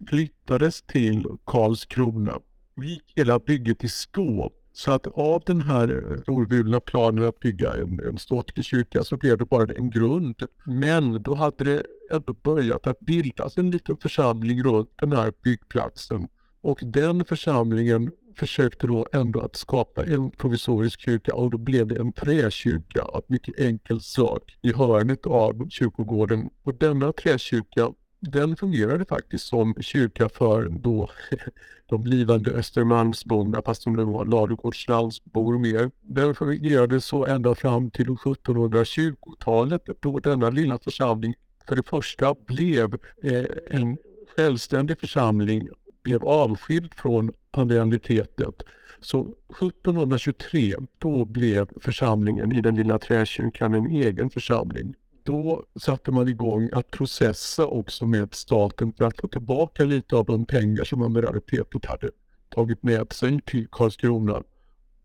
[0.10, 2.40] flyttades till Karlskrona.
[2.76, 4.52] Vi gick hela bygget i stå.
[4.74, 9.38] Så att av den här storvulna planen att bygga en, en ståtlig kyrka så blev
[9.38, 10.44] det bara en grund.
[10.66, 16.28] Men då hade det ändå börjat att bildas en liten församling runt den här byggplatsen.
[16.62, 18.12] Och den församlingen
[18.42, 23.24] försökte då ändå att skapa en provisorisk kyrka och då blev det en träkyrka av
[23.28, 26.50] mycket enkel sak i hörnet av kyrkogården.
[26.64, 31.10] Och denna träkyrka den fungerade faktiskt som kyrka för då
[31.90, 35.92] de blivande Östermalmsborna, fast de nu var ladugårdslandsbor mer.
[36.02, 41.34] Den fungerade så ända fram till 1720-talet då denna lilla församling
[41.68, 43.98] för det första blev eh, en
[44.36, 45.70] självständig församling
[46.04, 48.64] blev avskild från pandianitetet.
[49.02, 54.96] Så 1723 då blev församlingen i den lilla träkyrkan en egen församling.
[55.24, 60.26] Då satte man igång att processa också med staten för att få tillbaka lite av
[60.26, 62.10] de pengar som amiralitetet hade
[62.50, 64.44] tagit med sig till Karlskrona.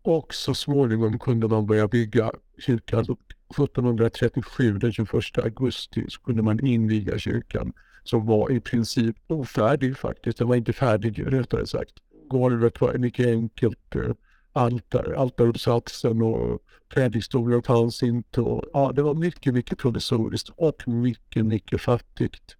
[0.01, 3.05] Och så småningom kunde man börja bygga kyrkan.
[3.49, 7.73] 1737, den 21 augusti, så kunde man inviga kyrkan
[8.07, 10.37] som var i princip ofärdig faktiskt.
[10.37, 11.93] Den var inte färdig rättare sagt.
[12.29, 13.95] Golvet var mycket enkelt.
[13.95, 14.11] Eh,
[14.53, 18.41] Altar, altaruppsatsen och predikstolen fanns inte.
[18.41, 22.55] Och, ja, det var mycket, mycket provisoriskt och mycket, mycket fattigt.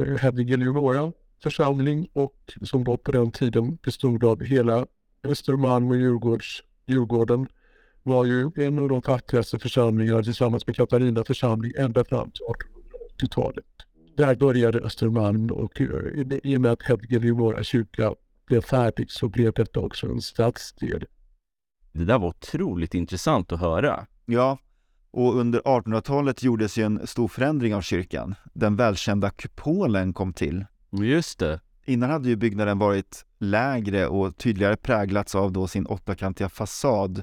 [0.00, 4.86] Eh, Hedvig våra församling och som då på den tiden bestod av hela
[5.24, 7.48] Östermalm och Djurgårds, Djurgården
[8.02, 12.42] var ju en av de fattigaste församlingarna tillsammans med Katarina församling ända fram till
[13.20, 13.64] 1880-talet
[14.18, 15.88] där började Östermalm och eh,
[16.44, 18.14] i och med att Hedvig kyrka
[18.46, 21.04] blev färdig så blev detta också en stadsdel.
[21.92, 24.06] Det där var otroligt intressant att höra.
[24.26, 24.58] Ja,
[25.10, 28.34] och under 1800-talet gjordes ju en stor förändring av kyrkan.
[28.54, 30.64] Den välkända kupolen kom till.
[30.90, 31.60] Just det.
[31.84, 37.22] Innan hade ju byggnaden varit lägre och tydligare präglats av då sin åttakantiga fasad.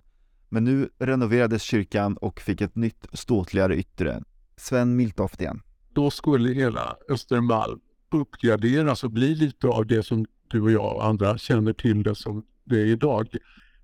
[0.50, 4.24] Men nu renoverades kyrkan och fick ett nytt ståtligare yttre.
[4.58, 5.62] Sven Miltoft igen
[5.96, 7.80] då skulle hela Östermalm
[8.12, 12.16] uppgraderas och bli lite av det som du och jag och andra känner till det
[12.16, 13.28] som det är idag.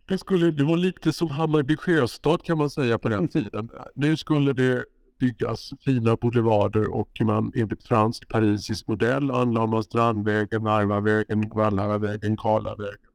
[0.08, 3.70] Det, skulle, det var lite som Hammarby sjöstad kan man säga på den tiden.
[3.96, 4.86] Nu skulle det
[5.20, 13.11] byggas fina boulevarder och man enligt fransk parisisk modell anlade man Strandvägen, Narvavägen, Vallharavägen, Karlavägen.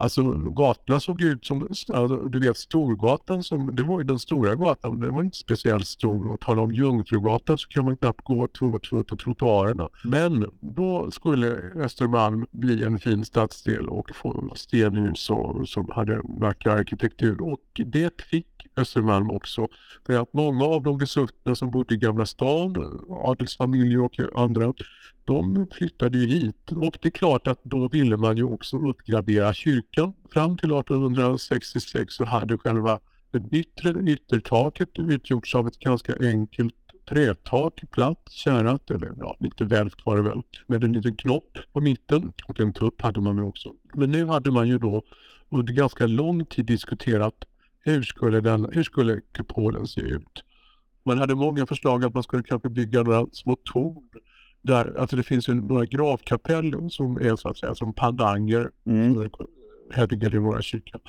[0.00, 4.54] Alltså gatorna såg ut som, alltså, du vet Storgatan, som, det var ju den stora
[4.54, 6.32] gatan, den var inte speciellt stor.
[6.32, 9.88] Och tala om Jungfrugatan så kan man knappt gå två två på trottoarerna.
[10.04, 15.30] Men då skulle Östermalm bli en fin stadsdel och få stenhus
[15.66, 17.42] som hade vacker arkitektur.
[17.42, 18.46] Och det fick
[18.76, 19.68] Östermalm också.
[20.06, 24.72] För att många av de besuttna som bodde i Gamla stan, adelsfamiljer och andra,
[25.28, 26.72] de flyttade ju hit.
[26.72, 30.12] Och det är klart att då ville man ju också uppgradera kyrkan.
[30.32, 33.00] Fram till 1866 så hade själva
[33.30, 36.74] det yttre yttertaket utgjorts av ett ganska enkelt
[37.08, 41.80] trätak, platt, kärat, eller ja, lite välvt var det väl, med en liten knopp på
[41.80, 43.72] mitten och en tupp hade man också.
[43.94, 45.02] Men nu hade man ju då
[45.48, 47.44] under ganska lång tid diskuterat
[47.80, 50.44] hur skulle, den, hur skulle kupolen se ut?
[51.02, 54.08] Man hade många förslag att man skulle kanske bygga några små torn.
[54.62, 58.70] Där, alltså det finns ju några gravkapell som är så att säga som pandanger.
[58.86, 59.30] Mm.
[60.32, 61.00] I våra kyrkan.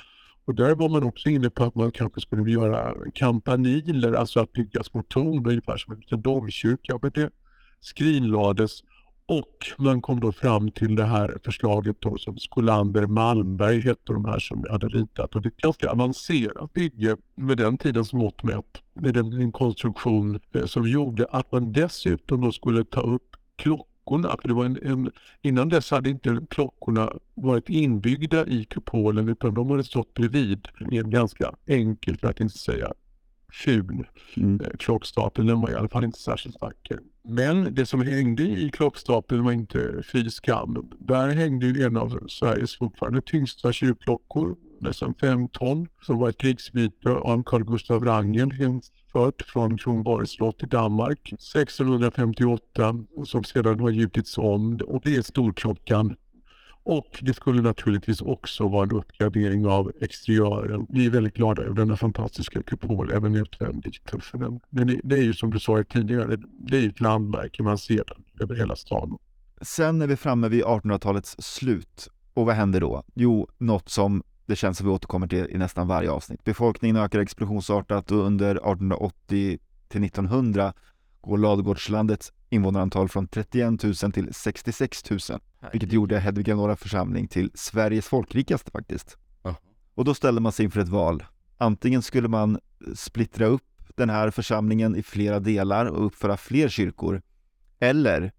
[0.44, 4.52] Och där var man också inne på att man kanske skulle göra kampaniler, alltså att
[4.52, 6.98] bygga små torn ungefär som en liten domkyrka.
[7.02, 7.30] Men det
[7.80, 8.82] skrinlades
[9.26, 14.24] och man kom då fram till det här förslaget då som Skolander Malmberg hette de
[14.24, 15.34] här som hade ritat.
[15.34, 18.82] Och det är ett ganska avancerat bygge med den tidens mått mätt.
[18.94, 24.36] Med en, en konstruktion eh, som gjorde att man dessutom då skulle ta upp klockorna.
[24.42, 25.10] För det var en, en,
[25.42, 30.98] innan dess hade inte klockorna varit inbyggda i kupolen utan de hade stått bredvid i
[30.98, 32.92] en ganska enkel, för att inte säga
[33.52, 34.06] ful
[34.36, 34.60] mm.
[34.60, 35.46] Eh, klockstapel.
[35.46, 36.98] Den var i alla fall inte särskilt vacker.
[37.22, 40.90] Men det som hängde i klockstapeln var inte fy skam.
[40.98, 46.38] Där hängde ju en av Sveriges fortfarande tyngsta kyrkklockor, nästan fem ton, som var ett
[46.38, 48.52] krigsbyte av Carl Gustaf Wrangel
[49.12, 52.94] fört från Kronborgs slott i Danmark 1658
[53.24, 56.16] som sedan har gjutits om och det är storklockan
[56.82, 60.86] och det skulle naturligtvis också vara en uppgradering av exteriören.
[60.88, 64.10] Vi är väldigt glada över denna fantastiska kupol, även utvändigt.
[64.22, 66.36] För den, den det är ju som du sa tidigare,
[66.68, 69.18] det är ett landmärke, man ser den över hela staden.
[69.60, 72.08] Sen är vi framme vid 1800-talets slut.
[72.34, 73.04] Och vad händer då?
[73.14, 76.44] Jo, något som det känns som vi återkommer till i nästan varje avsnitt.
[76.44, 80.72] Befolkningen ökar explosionsartat och under 1880 till 1900
[81.20, 85.20] går ladugårdslandets invånarantal från 31 000 till 66 000,
[85.72, 89.16] vilket gjorde Hedvig Eleonora församling till Sveriges folkrikaste faktiskt.
[89.46, 89.54] Uh.
[89.94, 91.24] Och då ställde man sig inför ett val.
[91.58, 92.58] Antingen skulle man
[92.94, 93.62] splittra upp
[93.96, 97.22] den här församlingen i flera delar och uppföra fler kyrkor,
[97.78, 98.32] eller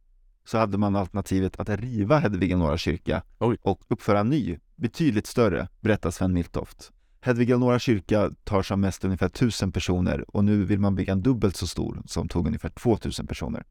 [0.45, 3.57] så hade man alternativet att riva Hedvig Eleonora kyrka Oj.
[3.61, 6.91] och uppföra en ny, betydligt större, berättar Sven Miltoft.
[7.21, 11.21] Hedvig Eleonora kyrka tar som mest ungefär 1000 personer och nu vill man bygga en
[11.21, 13.63] dubbelt så stor som tog ungefär 2000 personer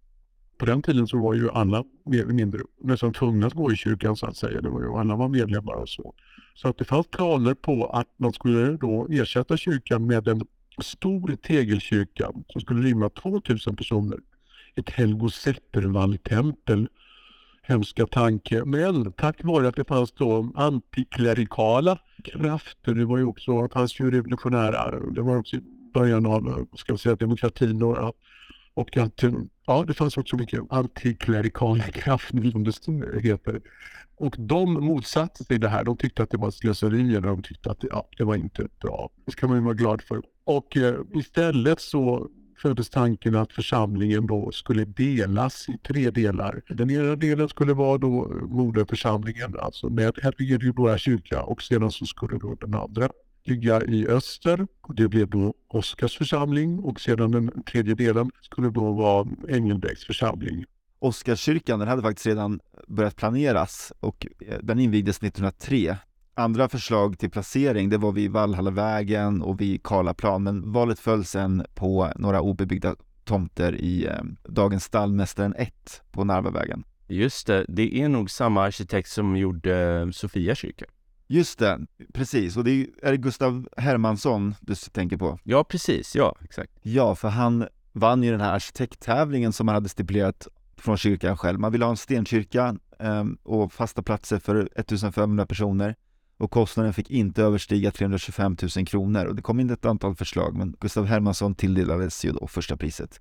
[0.61, 3.77] på den tiden så var ju alla mer eller mindre nästan tvungna att gå i
[3.77, 4.61] kyrkan så att säga.
[4.61, 6.15] Det var ju, alla var medlemmar och så.
[6.55, 10.43] Så att det fanns planer på att man skulle då ersätta kyrkan med en
[10.83, 14.19] stor tegelkyrka som skulle rymma 2000 personer.
[14.75, 16.89] Ett Helgo Seppervall-tempel.
[17.71, 18.65] Hemska tanke.
[18.65, 24.01] Men tack vare att det fanns då antiklerikala krafter, det var ju också, det fanns
[24.01, 25.61] ju revolutionära, det var också i
[25.95, 28.15] början av, ska vi säga, demokratin och
[28.75, 29.25] och att
[29.67, 33.61] ja, det fanns också mycket antiklerikala krafter som det heter.
[34.17, 35.85] Och de motsatte sig det här.
[35.85, 39.11] De tyckte att det var slöseri de tyckte att ja, det var inte bra.
[39.25, 40.23] Det ska man ju vara glad för.
[40.45, 42.29] Och eh, istället så
[42.63, 46.63] föddes tanken att församlingen då skulle delas i tre delar.
[46.69, 50.61] Den ena delen skulle vara då moderförsamlingen, alltså med Hedvig
[50.99, 53.11] kyrka och sedan så skulle då den andra
[53.45, 54.67] ligga i öster.
[54.97, 60.65] Det blev då Oskars församling och sedan den tredje delen skulle då vara Engelbrekts församling.
[60.99, 65.97] Oskarskyrkan, den hade faktiskt redan börjat planeras och eh, den invigdes 1903.
[66.41, 71.67] Andra förslag till placering, det var vid Vallhallavägen och vid Karlaplan, men valet föll sen
[71.75, 76.85] på några obebyggda tomter i eh, dagens Stallmästaren 1 på Narvavägen.
[77.09, 80.85] Just det, det är nog samma arkitekt som gjorde Sofia kyrka.
[81.27, 81.81] Just det,
[82.13, 82.57] precis.
[82.57, 85.39] Och det är, är det Gustav Hermansson du tänker på?
[85.45, 86.17] Ja, precis.
[86.17, 86.73] Ja, exakt.
[86.83, 91.61] Ja, för han vann ju den här arkitekttävlingen som man hade stipulerat från kyrkan själv.
[91.61, 95.97] Man ville ha en stenkyrka eh, och fasta platser för 1500 personer
[96.41, 100.55] och kostnaden fick inte överstiga 325 000 kronor och det kom in ett antal förslag
[100.55, 103.21] men Gustav Hermansson tilldelades ju då första priset.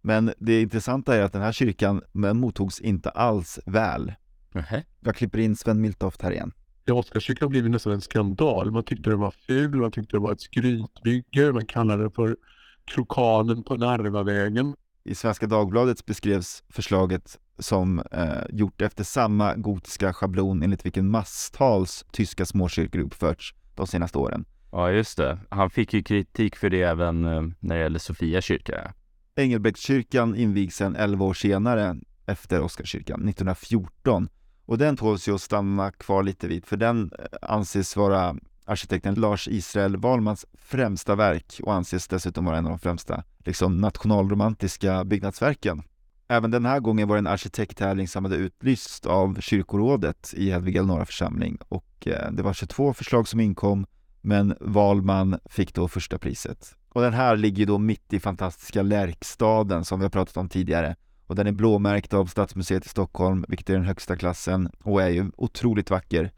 [0.00, 4.08] Men det intressanta är att den här kyrkan mottogs inte alls väl.
[4.56, 4.82] Uh -huh.
[5.00, 6.52] Jag klipper in Sven Miltoft här igen.
[6.90, 8.70] Oscarskyrkan har blivit nästan en skandal.
[8.70, 12.36] Man tyckte den var ful, man tyckte det var ett skrytbygge, man kallade det för
[12.84, 14.74] krokanen på Narvavägen.
[15.08, 22.04] I Svenska Dagbladet beskrevs förslaget som eh, gjort efter samma gotiska schablon enligt vilken masstals
[22.12, 24.44] tyska småkyrkor uppförts de senaste åren.
[24.72, 25.38] Ja, just det.
[25.50, 28.94] Han fick ju kritik för det även eh, när det gäller Sofia kyrka.
[29.36, 31.96] Engelbrektskyrkan invigs sedan 11 år senare
[32.26, 34.28] efter Oscarskyrkan, 1914.
[34.64, 38.36] Och den tåls ju att stanna kvar lite vid, för den eh, anses vara
[38.68, 43.80] arkitekten Lars Israel Wahlmans främsta verk och anses dessutom vara en av de främsta liksom,
[43.80, 45.82] nationalromantiska byggnadsverken.
[46.28, 50.84] Även den här gången var det en arkitekttävling som hade utlyst av kyrkorådet i Hedvig
[50.84, 53.86] norra församling och eh, det var 22 förslag som inkom
[54.20, 56.74] men Wahlman fick då första priset.
[56.88, 60.96] Och den här ligger då mitt i fantastiska Lärkstaden som vi har pratat om tidigare
[61.26, 65.08] och den är blåmärkt av Stadsmuseet i Stockholm, vilket är den högsta klassen och är
[65.08, 66.32] ju otroligt vacker.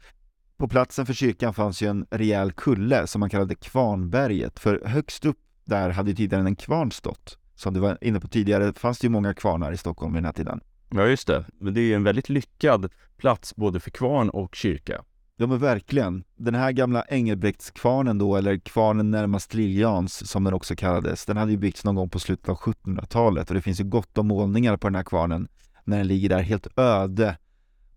[0.61, 5.25] På platsen för kyrkan fanns ju en rejäl kulle som man kallade Kvarnberget, för högst
[5.25, 7.37] upp där hade ju tidigare en kvarn stått.
[7.55, 10.25] Som du var inne på tidigare fanns det ju många kvarnar i Stockholm vid den
[10.25, 10.61] här tiden.
[10.89, 11.45] Ja, just det.
[11.59, 15.03] Men det är ju en väldigt lyckad plats både för kvarn och kyrka.
[15.37, 16.23] Ja men verkligen.
[16.35, 21.51] Den här gamla Engelbrektskvarnen då, eller kvarnen närmast Liljans som den också kallades, den hade
[21.51, 24.77] ju byggts någon gång på slutet av 1700-talet och det finns ju gott om målningar
[24.77, 25.47] på den här kvarnen
[25.83, 27.37] när den ligger där helt öde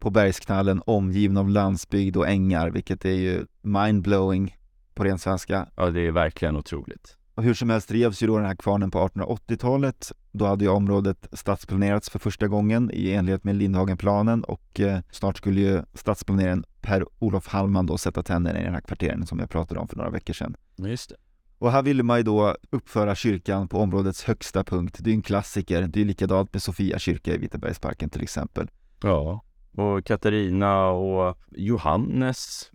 [0.04, 4.56] på bergsknallen omgiven av landsbygd och ängar, vilket är ju mindblowing
[4.94, 5.68] på ren svenska.
[5.76, 7.16] Ja, det är verkligen otroligt.
[7.34, 10.12] Och hur som helst revs ju då den här kvarnen på 1880-talet.
[10.32, 15.36] Då hade ju området stadsplanerats för första gången i enlighet med Lindhagenplanen och eh, snart
[15.36, 19.80] skulle ju stadsplaneraren Per-Olof Hallman då sätta tänderna i den här kvarteren som jag pratade
[19.80, 20.56] om för några veckor sedan.
[20.76, 21.16] Just det.
[21.58, 24.96] Och här ville man ju då uppföra kyrkan på områdets högsta punkt.
[25.00, 25.82] Det är ju en klassiker.
[25.82, 28.70] Det är likadant med Sofia kyrka i Vitabergsparken till exempel.
[29.02, 29.44] Ja,
[29.74, 32.70] och Katarina och Johannes.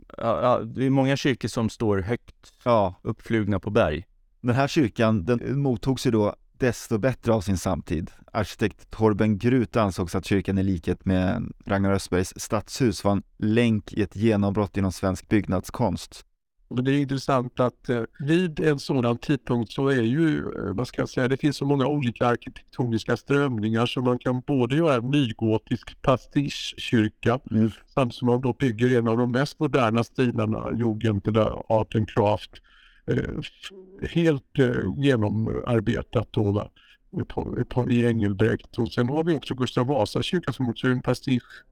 [0.66, 2.96] Det är många kyrkor som står högt ja.
[3.02, 4.06] uppflugna på berg.
[4.42, 8.12] Den här kyrkan den mottogs ju då desto bättre av sin samtid.
[8.34, 13.94] Arkitekt Torben Grut ansågs att kyrkan i likhet med Ragnar Östbergs stadshus var en länk
[13.94, 16.26] i ett genombrott inom svensk byggnadskonst.
[16.70, 21.02] Det är intressant att eh, vid en sådan tidpunkt så är ju, eh, vad ska
[21.02, 25.12] jag säga, det finns så många olika arkitektoniska strömningar så man kan både göra en
[25.12, 27.72] nygotisk pastischkyrka mm.
[27.88, 32.10] samtidigt som man då bygger en av de mest moderna stilarna, Jugend eller Art and
[32.10, 32.62] Craft
[33.10, 33.42] Eh,
[34.10, 34.58] helt
[34.98, 36.70] genomarbetat då,
[37.90, 38.78] i Engelbrekt.
[38.78, 41.64] Och sen har vi också Gustav Vasa kyrka som också är en pastisch,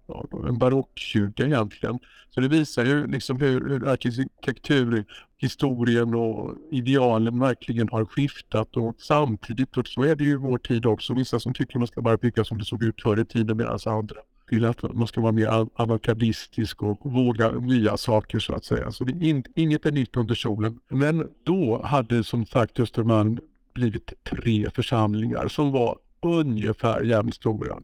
[0.47, 1.99] en barockkyrka egentligen.
[2.29, 5.05] Så det visar ju liksom hur, hur arkitektur,
[5.37, 10.85] historien och idealen verkligen har skiftat och samtidigt och så är det ju vår tid
[10.85, 11.13] också.
[11.13, 13.79] Vissa som tycker man ska bara bygga som det såg ut förr i tiden medan
[13.85, 14.15] andra
[14.49, 18.91] vill att man ska vara mer avantgardistisk och våga nya saker så att säga.
[18.91, 20.79] Så det är in, inget är nytt under solen.
[20.89, 23.39] Men då hade som sagt Östermalm
[23.77, 27.77] blivit tre församlingar som var ungefär jämnstora.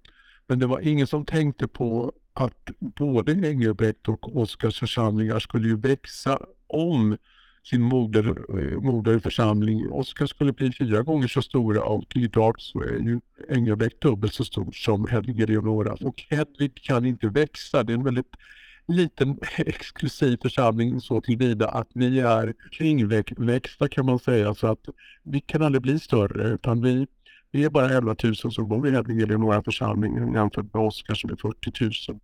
[0.47, 5.77] Men det var ingen som tänkte på att både Engelbrekt och Oskars församlingar skulle ju
[5.77, 7.17] växa om
[7.63, 9.91] sin moder, eh, moderförsamling.
[9.91, 13.19] Oskar skulle bli fyra gånger så stora och idag så är ju
[13.49, 15.97] Engelbrekt dubbelt så stor som Hedvig Eleonora.
[16.01, 17.83] Och Hedvig kan inte växa.
[17.83, 18.35] Det är en väldigt
[18.87, 24.89] liten exklusiv församling så tillvida att vi är kringväxta kan man säga så att
[25.23, 27.07] vi kan aldrig bli större utan vi,
[27.51, 31.29] vi är bara 11 000 som bor i Hedvig Eleonora församling jämfört med Oskar som
[31.29, 32.19] är 40 000.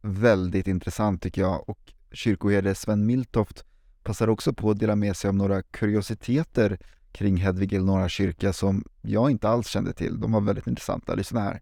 [0.00, 1.78] Väldigt intressant tycker jag och
[2.12, 3.64] kyrkoherde Sven Miltoft
[4.02, 6.78] passar också på att dela med sig av några kuriositeter
[7.12, 10.20] kring Hedvig Eleonora kyrka som jag inte alls kände till.
[10.20, 11.14] De var väldigt intressanta.
[11.14, 11.60] Lyssna här.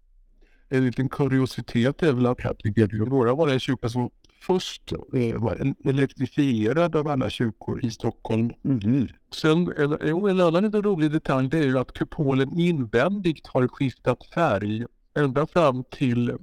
[0.69, 4.09] En liten kuriositet är väl att Hedvig Eleonora var den kyrka som
[4.45, 8.51] först eh, elektrifierad av alla kyrkor i Stockholm.
[8.63, 9.07] Mm.
[9.33, 14.25] Sen, en, en annan liten rolig detalj det är ju att kupolen invändigt har skiftat
[14.33, 14.85] färg
[15.15, 16.37] ända fram till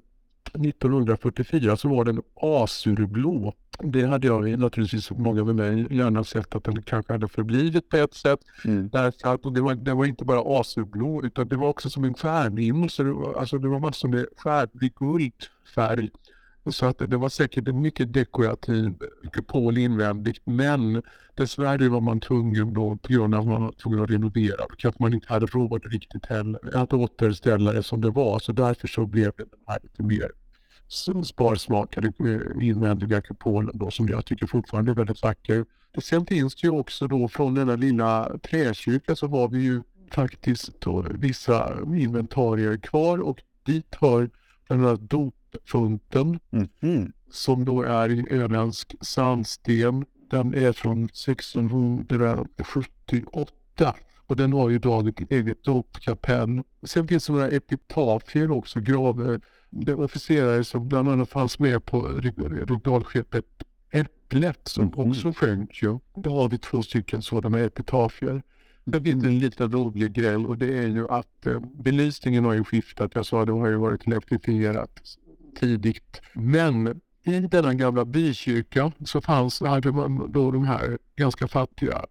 [0.54, 3.54] 1944 så var den azurblå.
[3.82, 7.96] Det hade jag naturligtvis många med mig gärna sett att den kanske hade förblivit på
[7.96, 8.40] ett sätt.
[8.64, 8.88] Mm.
[8.88, 12.14] Därför att det var, det var inte bara azurblå utan det var också som en
[12.14, 12.90] stjärnhimmel.
[12.90, 16.10] Så det var, alltså det var massor med stjärnig guldfärg.
[16.66, 18.94] Så att det var säkert en mycket dekorativ
[19.32, 21.02] kupol invändigt men
[21.34, 24.78] dessvärre var man tvungen då på grund av att man var tvungen att renovera och
[24.78, 28.88] kanske man inte hade råd riktigt heller att återställa det som det var så därför
[28.88, 30.30] så blev det den här lite mer
[31.24, 32.12] sparsmakade
[32.60, 35.64] invändiga kupolen då som jag tycker fortfarande är väldigt vacker.
[36.02, 40.80] Sen finns det ju också då från denna lilla träkyrka så har vi ju faktiskt
[40.80, 44.30] då vissa inventarier kvar och dit hör
[44.68, 44.96] den här
[45.52, 46.40] dopfunten
[46.82, 50.04] mm som då är i öländsk sandsten.
[50.30, 53.94] Den är från 1678
[54.26, 54.84] Och den har ju ett
[55.30, 56.62] eget dopkapell.
[56.82, 59.40] Sen finns det några epitafier också, graver.
[59.70, 63.46] Det var officerare som bland annat fanns med på regalskeppet
[63.92, 65.10] Äpplet som mm.
[65.10, 65.98] också sjönk ju.
[66.14, 68.42] Då har vi två stycken sådana epitafier.
[68.84, 72.64] Det finns en liten rolig grej och det är ju att eh, belysningen har ju
[72.64, 73.14] skiftat.
[73.14, 75.00] Jag sa det har ju varit elektrifierat
[75.54, 76.20] tidigt.
[76.32, 82.04] Men i denna gamla bykyrka så fanns, hade man då de här ganska fattiga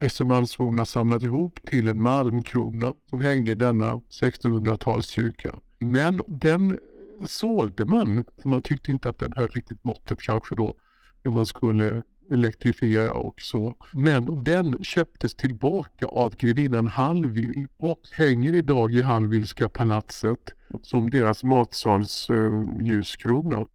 [0.00, 5.58] Östermalmsborna samlat ihop till en malmkrona som hängde i denna 1600-talskyrka.
[5.78, 6.78] Men den
[7.26, 10.74] sålde man, för man tyckte inte att den höll riktigt måttet kanske då
[11.22, 13.74] när man skulle elektrifiera och så.
[13.92, 20.38] Men den köptes tillbaka av grevinnan Hallwyl och hänger idag i Hallwylska palatset
[20.82, 23.66] som deras matsals uh, ljuskrona.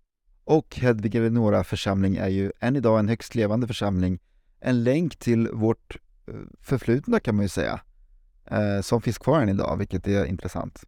[0.44, 4.20] Och Hedvig Eleonora församling är ju än idag en högst levande församling.
[4.60, 7.80] En länk till vårt eh, förflutna kan man ju säga,
[8.46, 10.84] eh, som finns kvar än idag, vilket är intressant.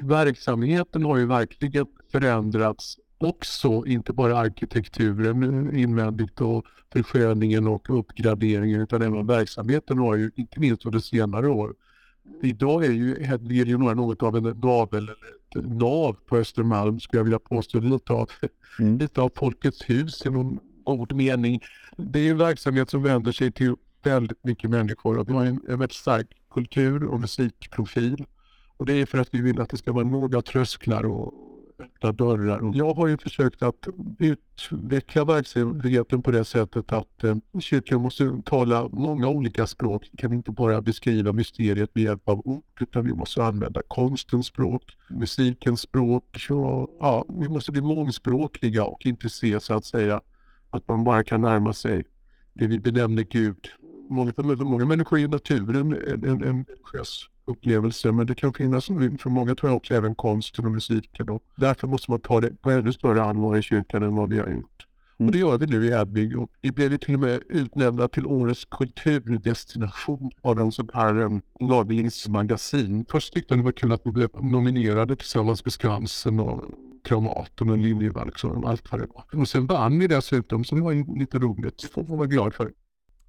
[0.00, 9.02] Verksamheten har ju verkligen förändrats också, inte bara arkitekturen invändigt och försköningen och uppgraderingen utan
[9.02, 11.74] även verksamheten har ju, inte minst under senare år.
[12.42, 17.18] Idag är ju Hedvig Eleonora något av en navel eller ett nav på Östermalm skulle
[17.18, 17.80] jag vilja påstå.
[17.80, 18.30] Lite av,
[18.78, 18.98] mm.
[18.98, 21.60] lite av Folkets hus i någon god mening.
[21.96, 25.60] Det är en verksamhet som vänder sig till väldigt mycket människor och vi har en,
[25.68, 28.24] en väldigt stark kultur och musikprofil.
[28.76, 31.34] Och det är för att vi vill att det ska vara några trösklar och
[31.78, 32.72] öppna dörrar.
[32.74, 38.88] Jag har ju försökt att utveckla verksamheten på det sättet att eh, kyrkan måste tala
[38.88, 40.08] många olika språk.
[40.12, 44.46] Vi kan inte bara beskriva mysteriet med hjälp av ord utan vi måste använda konstens
[44.46, 46.46] språk, musikens språk.
[46.50, 50.20] Och, ja, vi måste bli mångspråkiga och inte se så att säga
[50.70, 52.04] att man bara kan närma sig
[52.52, 53.68] det vi benämner Gud.
[54.10, 59.28] Många, många människor i naturen en, en, en religiös upplevelse men det kan finnas för
[59.28, 62.70] många tror jag också även konsten och musiken och därför måste man ta det på
[62.70, 64.86] ännu större allvar i kyrkan än vad vi har gjort.
[65.18, 65.28] Mm.
[65.28, 68.64] Och det gör vi nu i och vi blev till och med utnämnda till årets
[68.64, 71.42] kulturdestination av en sån här um,
[72.28, 73.04] magasin.
[73.08, 76.64] Först tyckte jag det var kul att vi blev nominerade tillsammans med Skansen och
[77.04, 79.40] Kramaten och Liljevalchs och allt vad det var.
[79.40, 81.78] Och sen vann vi dessutom så det var ju lite roligt.
[81.82, 82.72] Det får man vara glad för.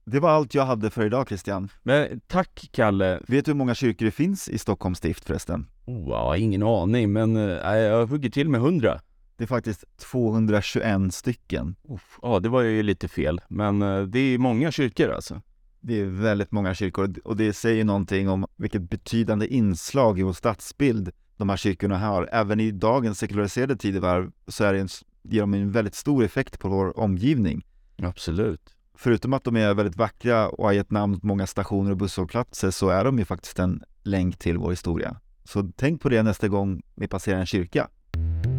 [0.10, 1.70] Det var allt jag hade för idag Christian.
[1.84, 3.20] Men tack Kalle.
[3.28, 5.68] Vet du hur många kyrkor det finns i Stockholms stift förresten?
[5.86, 9.02] Oh, jag har ingen aning, men äh, jag hugger till med hundra.
[9.38, 11.76] Det är faktiskt 221 stycken.
[11.90, 15.42] Uff, ja, det var ju lite fel, men äh, det är många kyrkor alltså.
[15.80, 20.34] Det är väldigt många kyrkor och det säger någonting om vilket betydande inslag i vår
[20.34, 22.30] stadsbild de här kyrkorna har.
[22.32, 24.90] Även i dagens sekulariserade tidevarv så är det en,
[25.24, 27.66] ger de en väldigt stor effekt på vår omgivning.
[27.98, 32.72] Absolut förutom att de är väldigt vackra och har gett namn många stationer och busshållplatser
[32.72, 35.18] så är de ju faktiskt en länk till vår historia.
[35.44, 37.88] Så tänk på det nästa gång ni passerar en kyrka.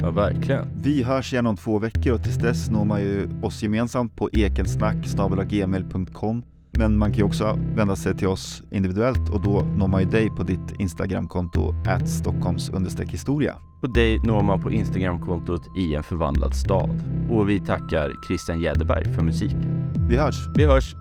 [0.01, 0.68] Ja, verkligen.
[0.82, 4.30] Vi hörs igen om två veckor och tills dess når man ju oss gemensamt på
[4.32, 6.43] ekensnack.gmail.com
[6.79, 10.09] men man kan ju också vända sig till oss individuellt och då når man ju
[10.09, 11.74] dig på ditt Instagramkonto
[12.09, 12.70] stockholms
[13.12, 13.55] historia.
[13.83, 16.91] Och dig når man på Instagramkontot i en förvandlad stad.
[17.31, 19.57] Och vi tackar Christian Jäderberg för musik.
[20.09, 20.37] Vi hörs!
[20.57, 20.95] Vi hörs!